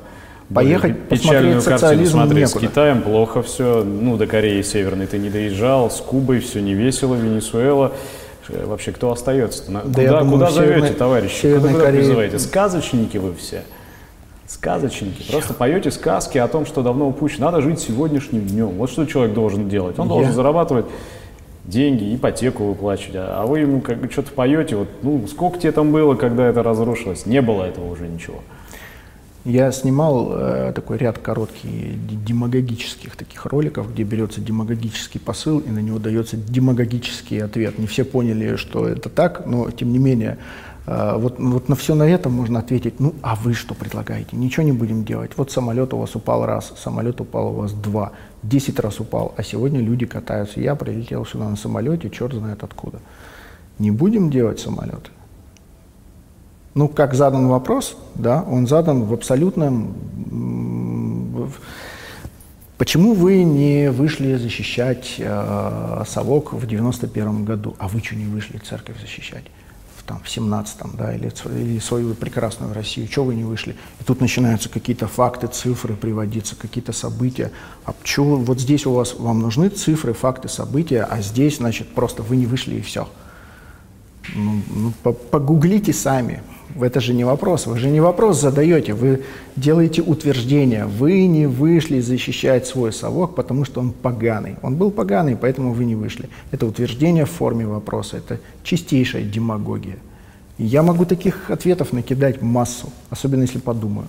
[0.53, 2.49] Поехать печальную посмотреть социализм смотреть.
[2.49, 2.67] С некуда.
[2.71, 7.15] Китаем плохо все, ну до Кореи Северной ты не доезжал, с Кубой все не весело,
[7.15, 7.93] Венесуэла.
[8.49, 9.63] Э, Вообще, кто остается?
[9.71, 11.41] Да куда думаю, куда зовете, Северной- товарищи?
[11.41, 12.39] Северной куда, куда призываете?
[12.39, 13.63] Сказочники вы все.
[14.47, 15.31] Сказочники.
[15.31, 17.47] Просто поете сказки о том, что давно упущено.
[17.49, 18.69] Надо жить сегодняшним днем.
[18.77, 19.97] Вот что человек должен делать.
[19.97, 20.85] Он должен Я- зарабатывать
[21.63, 23.15] деньги, ипотеку выплачивать.
[23.15, 26.45] А а вы ему как бы что-то поете, вот, ну, сколько тебе там было, когда
[26.45, 27.25] это разрушилось?
[27.25, 28.37] Не было этого уже ничего.
[29.45, 31.69] Я снимал э, такой ряд коротких
[32.25, 37.77] демагогических таких роликов, где берется демагогический посыл и на него дается демагогический ответ.
[37.77, 40.39] Не все поняли, что это так, но тем не менее,
[40.87, 44.35] э, вот, вот на все на это можно ответить, ну а вы что предлагаете?
[44.35, 45.33] Ничего не будем делать.
[45.37, 49.43] Вот самолет у вас упал раз, самолет упал у вас два, десять раз упал, а
[49.43, 50.59] сегодня люди катаются.
[50.59, 52.97] Я прилетел сюда на самолете, черт знает откуда.
[53.77, 55.11] Не будем делать самолеты.
[56.75, 59.95] Ну, как задан вопрос, да, он задан в абсолютном...
[62.77, 67.77] Почему вы не вышли защищать э, совок в 91 году?
[67.79, 69.45] А вы что не вышли церковь защищать?
[69.97, 73.07] В, там, в 17-м, да, или, или свою прекрасную Россию?
[73.07, 73.77] Чего вы не вышли?
[74.01, 77.53] И тут начинаются какие-то факты, цифры приводиться, какие-то события.
[77.85, 82.21] А чего вот здесь у вас, вам нужны цифры, факты, события, а здесь, значит, просто
[82.21, 83.07] вы не вышли и все.
[84.35, 86.41] Ну, ну, по- погуглите сами.
[86.81, 87.67] Это же не вопрос.
[87.67, 88.93] Вы же не вопрос задаете.
[88.93, 89.21] Вы
[89.55, 90.85] делаете утверждение.
[90.85, 94.55] Вы не вышли защищать свой совок, потому что он поганый.
[94.61, 96.27] Он был поганый, поэтому вы не вышли.
[96.51, 98.17] Это утверждение в форме вопроса.
[98.17, 99.97] Это чистейшая демагогия.
[100.57, 104.07] Я могу таких ответов накидать массу, особенно если подумаю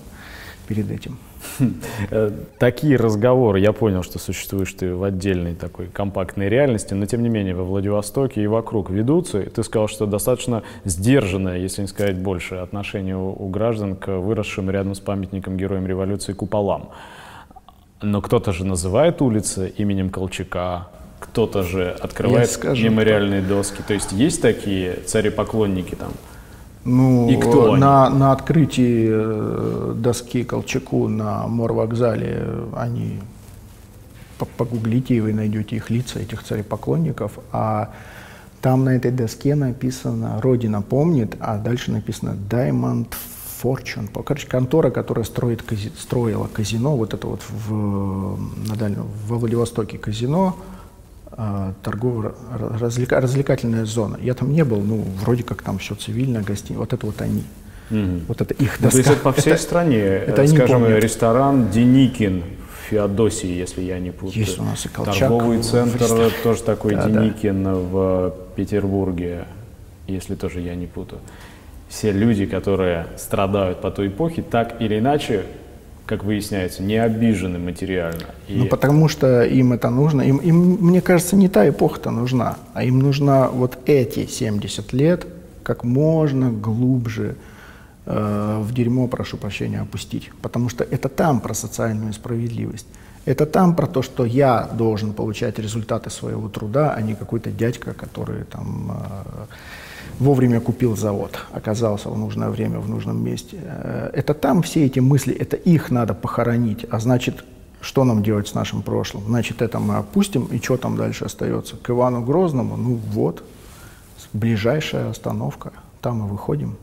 [0.68, 1.18] перед этим.
[2.58, 7.28] Такие разговоры, я понял, что существуешь ты в отдельной такой компактной реальности, но тем не
[7.28, 9.40] менее во Владивостоке и вокруг ведутся.
[9.40, 14.18] И ты сказал, что достаточно сдержанное, если не сказать больше, отношение у, у граждан к
[14.18, 16.90] выросшим рядом с памятником героям революции куполам.
[18.02, 20.88] Но кто-то же называет улицы именем Колчака,
[21.18, 23.82] кто-то же открывает мемориальные доски.
[23.86, 26.12] То есть есть такие цари-поклонники там?
[26.86, 27.80] Ну, И кто они?
[27.80, 33.18] на, на открытии э, доски Колчаку на морвокзале э, они
[34.38, 37.38] по- погуглите, и вы найдете их лица, этих царепоклонников.
[37.52, 37.90] А
[38.62, 43.08] там на этой доске написано «Родина помнит», а дальше написано «Diamond
[43.62, 44.08] Fortune».
[44.24, 49.98] Короче, контора, которая строит, кази- строила казино, вот это вот в, на Дальнем, во Владивостоке
[49.98, 50.54] казино,
[51.82, 54.18] торгово-развлекательная зона.
[54.22, 56.80] Я там не был, ну, вроде как там все цивильно, гостиница.
[56.80, 57.42] Вот это вот они.
[58.26, 58.90] Вот это их Ну, доска.
[58.90, 61.02] то есть это по всей Это- стране, это э, они скажем, помнят.
[61.04, 64.40] ресторан Деникин в Феодосии, если я не путаю.
[64.44, 67.20] Есть у нас и Колчак Торговый центр тоже такой Да, да.
[67.22, 69.44] Деникин в Петербурге,
[70.08, 71.20] если тоже я не путаю.
[71.88, 75.44] Все люди, которые страдают по той эпохе, так или иначе,
[76.06, 78.26] как выясняется, не обижены материально.
[78.48, 80.22] И Ну, потому что им это нужно.
[80.22, 85.26] Им, им, мне кажется, не та эпоха-то нужна, а им нужна вот эти 70 лет
[85.64, 87.34] как можно глубже
[88.06, 90.30] э, в дерьмо, прошу прощения, опустить.
[90.40, 92.86] Потому что это там про социальную справедливость.
[93.24, 97.92] Это там про то, что я должен получать результаты своего труда, а не какой-то дядька,
[97.92, 99.46] который там э,
[100.18, 103.58] вовремя купил завод, оказался в нужное время в нужном месте.
[103.62, 106.86] Э, Это там все эти мысли, это их надо похоронить.
[106.90, 107.44] А значит,
[107.80, 109.24] что нам делать с нашим прошлым?
[109.26, 111.76] Значит, это мы опустим, и что там дальше остается?
[111.76, 112.76] К Ивану Грозному?
[112.76, 113.42] Ну вот,
[114.32, 116.76] ближайшая остановка, там мы выходим.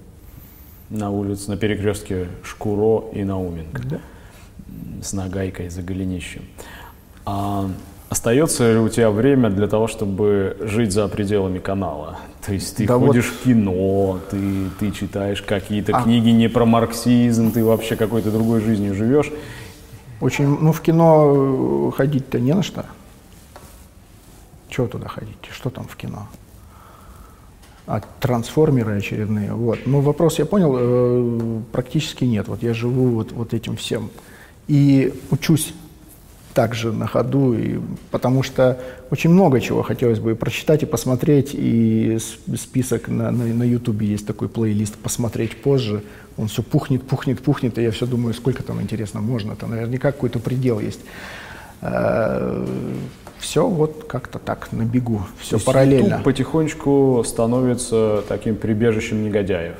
[0.89, 3.81] на улице, на перекрестке Шкуро и Науменко.
[3.83, 3.99] Да.
[5.01, 6.43] с нагайкой за голенищем.
[7.25, 7.69] А
[8.13, 12.19] остается ли у тебя время для того, чтобы жить за пределами канала?
[12.45, 16.03] То есть ты Да вот- ходишь в кино, ты, ты читаешь какие-то А.
[16.03, 19.31] книги не про марксизм, ты вообще какой-то другой жизнью живешь.
[20.21, 22.85] Очень, ну в кино э, ходить-то не на что.
[24.69, 25.37] Чего туда ходить?
[25.51, 26.27] Что там в кино?
[27.87, 29.53] А трансформеры очередные.
[29.53, 29.79] Вот.
[29.85, 32.47] Ну, вопрос я понял, э, практически нет.
[32.47, 34.09] Вот я живу вот, вот этим всем.
[34.67, 35.73] И учусь
[36.53, 37.79] также на ходу, и,
[38.11, 38.79] потому что
[39.11, 42.17] очень много чего хотелось бы и прочитать и посмотреть, и
[42.55, 46.03] список на, на, на YouTube есть такой плейлист «Посмотреть позже».
[46.37, 49.55] Он все пухнет, пухнет, пухнет, и я все думаю, сколько там, интересно, можно.
[49.55, 51.01] Там наверняка какой-то предел есть.
[53.39, 56.05] Все вот как-то так, на бегу, все параллельно.
[56.05, 59.75] YouTube потихонечку становится таким прибежищем негодяев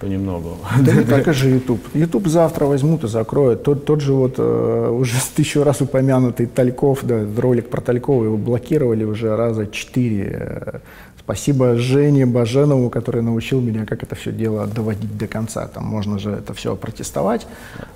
[0.00, 0.56] понемногу.
[0.80, 1.80] Да не так же YouTube.
[1.94, 3.62] YouTube завтра возьмут и закроют.
[3.62, 8.36] Тот, тот же вот э, уже тысячу раз упомянутый Тальков, да, ролик про Талькова, его
[8.36, 10.38] блокировали уже раза четыре.
[10.40, 10.78] Э,
[11.26, 15.66] Спасибо Жене Баженову, который научил меня, как это все дело доводить до конца.
[15.66, 17.48] Там можно же это все протестовать.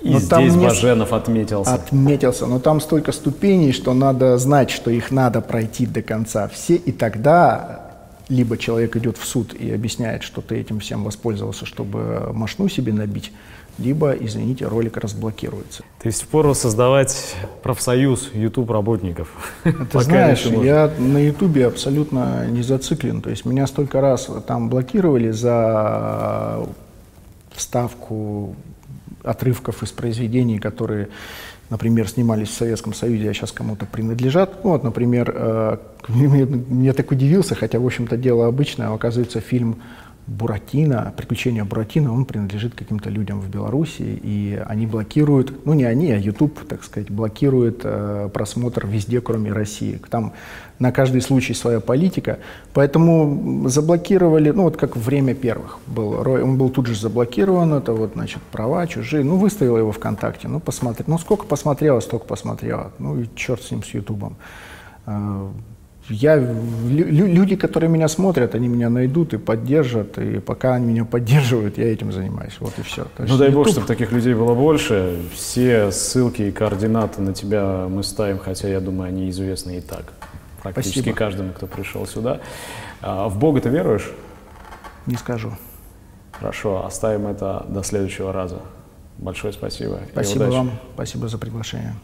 [0.02, 1.74] И Но там здесь не- Баженов отметился.
[1.74, 6.74] Отметился, но там столько ступеней, что надо знать, что их надо пройти до конца все,
[6.74, 7.89] и тогда
[8.30, 12.92] либо человек идет в суд и объясняет, что ты этим всем воспользовался, чтобы машину себе
[12.92, 13.32] набить,
[13.78, 15.82] либо, извините, ролик разблокируется.
[16.02, 19.28] То есть впору создавать профсоюз YouTube работников.
[19.64, 23.20] Ты знаешь, я на YouTube абсолютно не зациклен.
[23.20, 26.66] То есть меня столько раз там блокировали за
[27.52, 28.54] вставку
[29.22, 31.08] отрывков из произведений, которые,
[31.70, 34.58] например, снимались в Советском Союзе, а сейчас кому-то принадлежат.
[34.62, 35.76] Вот, например, э,
[36.82, 39.76] я так удивился, хотя, в общем-то, дело обычное, оказывается, фильм
[40.26, 46.12] Буратино, приключения Буратино, он принадлежит каким-то людям в Беларуси, и они блокируют, ну не они,
[46.12, 50.00] а YouTube, так сказать, блокирует э, просмотр везде, кроме России.
[50.08, 50.34] Там
[50.80, 52.38] на каждый случай своя политика,
[52.72, 58.12] поэтому заблокировали, ну вот как время первых был, он был тут же заблокирован, это вот,
[58.14, 63.20] значит, права чужие, ну выставил его ВКонтакте, ну посмотри, ну сколько посмотрела, столько посмотрела, ну
[63.20, 64.36] и черт с ним, с Ютубом.
[65.06, 65.48] Э,
[66.08, 71.78] я, люди, которые меня смотрят, они меня найдут и поддержат, и пока они меня поддерживают,
[71.78, 72.56] я этим занимаюсь.
[72.58, 73.04] Вот и все.
[73.04, 73.64] То ну дай YouTube...
[73.64, 75.20] бог, чтобы таких людей было больше.
[75.32, 80.12] Все ссылки и координаты на тебя мы ставим, хотя я думаю, они известны и так.
[80.62, 81.16] Практически Спасибо.
[81.16, 82.40] каждому, кто пришел сюда.
[83.00, 84.10] А в Бога ты веруешь?
[85.06, 85.52] Не скажу.
[86.32, 88.60] Хорошо, оставим это до следующего раза.
[89.18, 90.00] Большое спасибо.
[90.12, 90.70] Спасибо вам.
[90.94, 91.94] Спасибо за приглашение.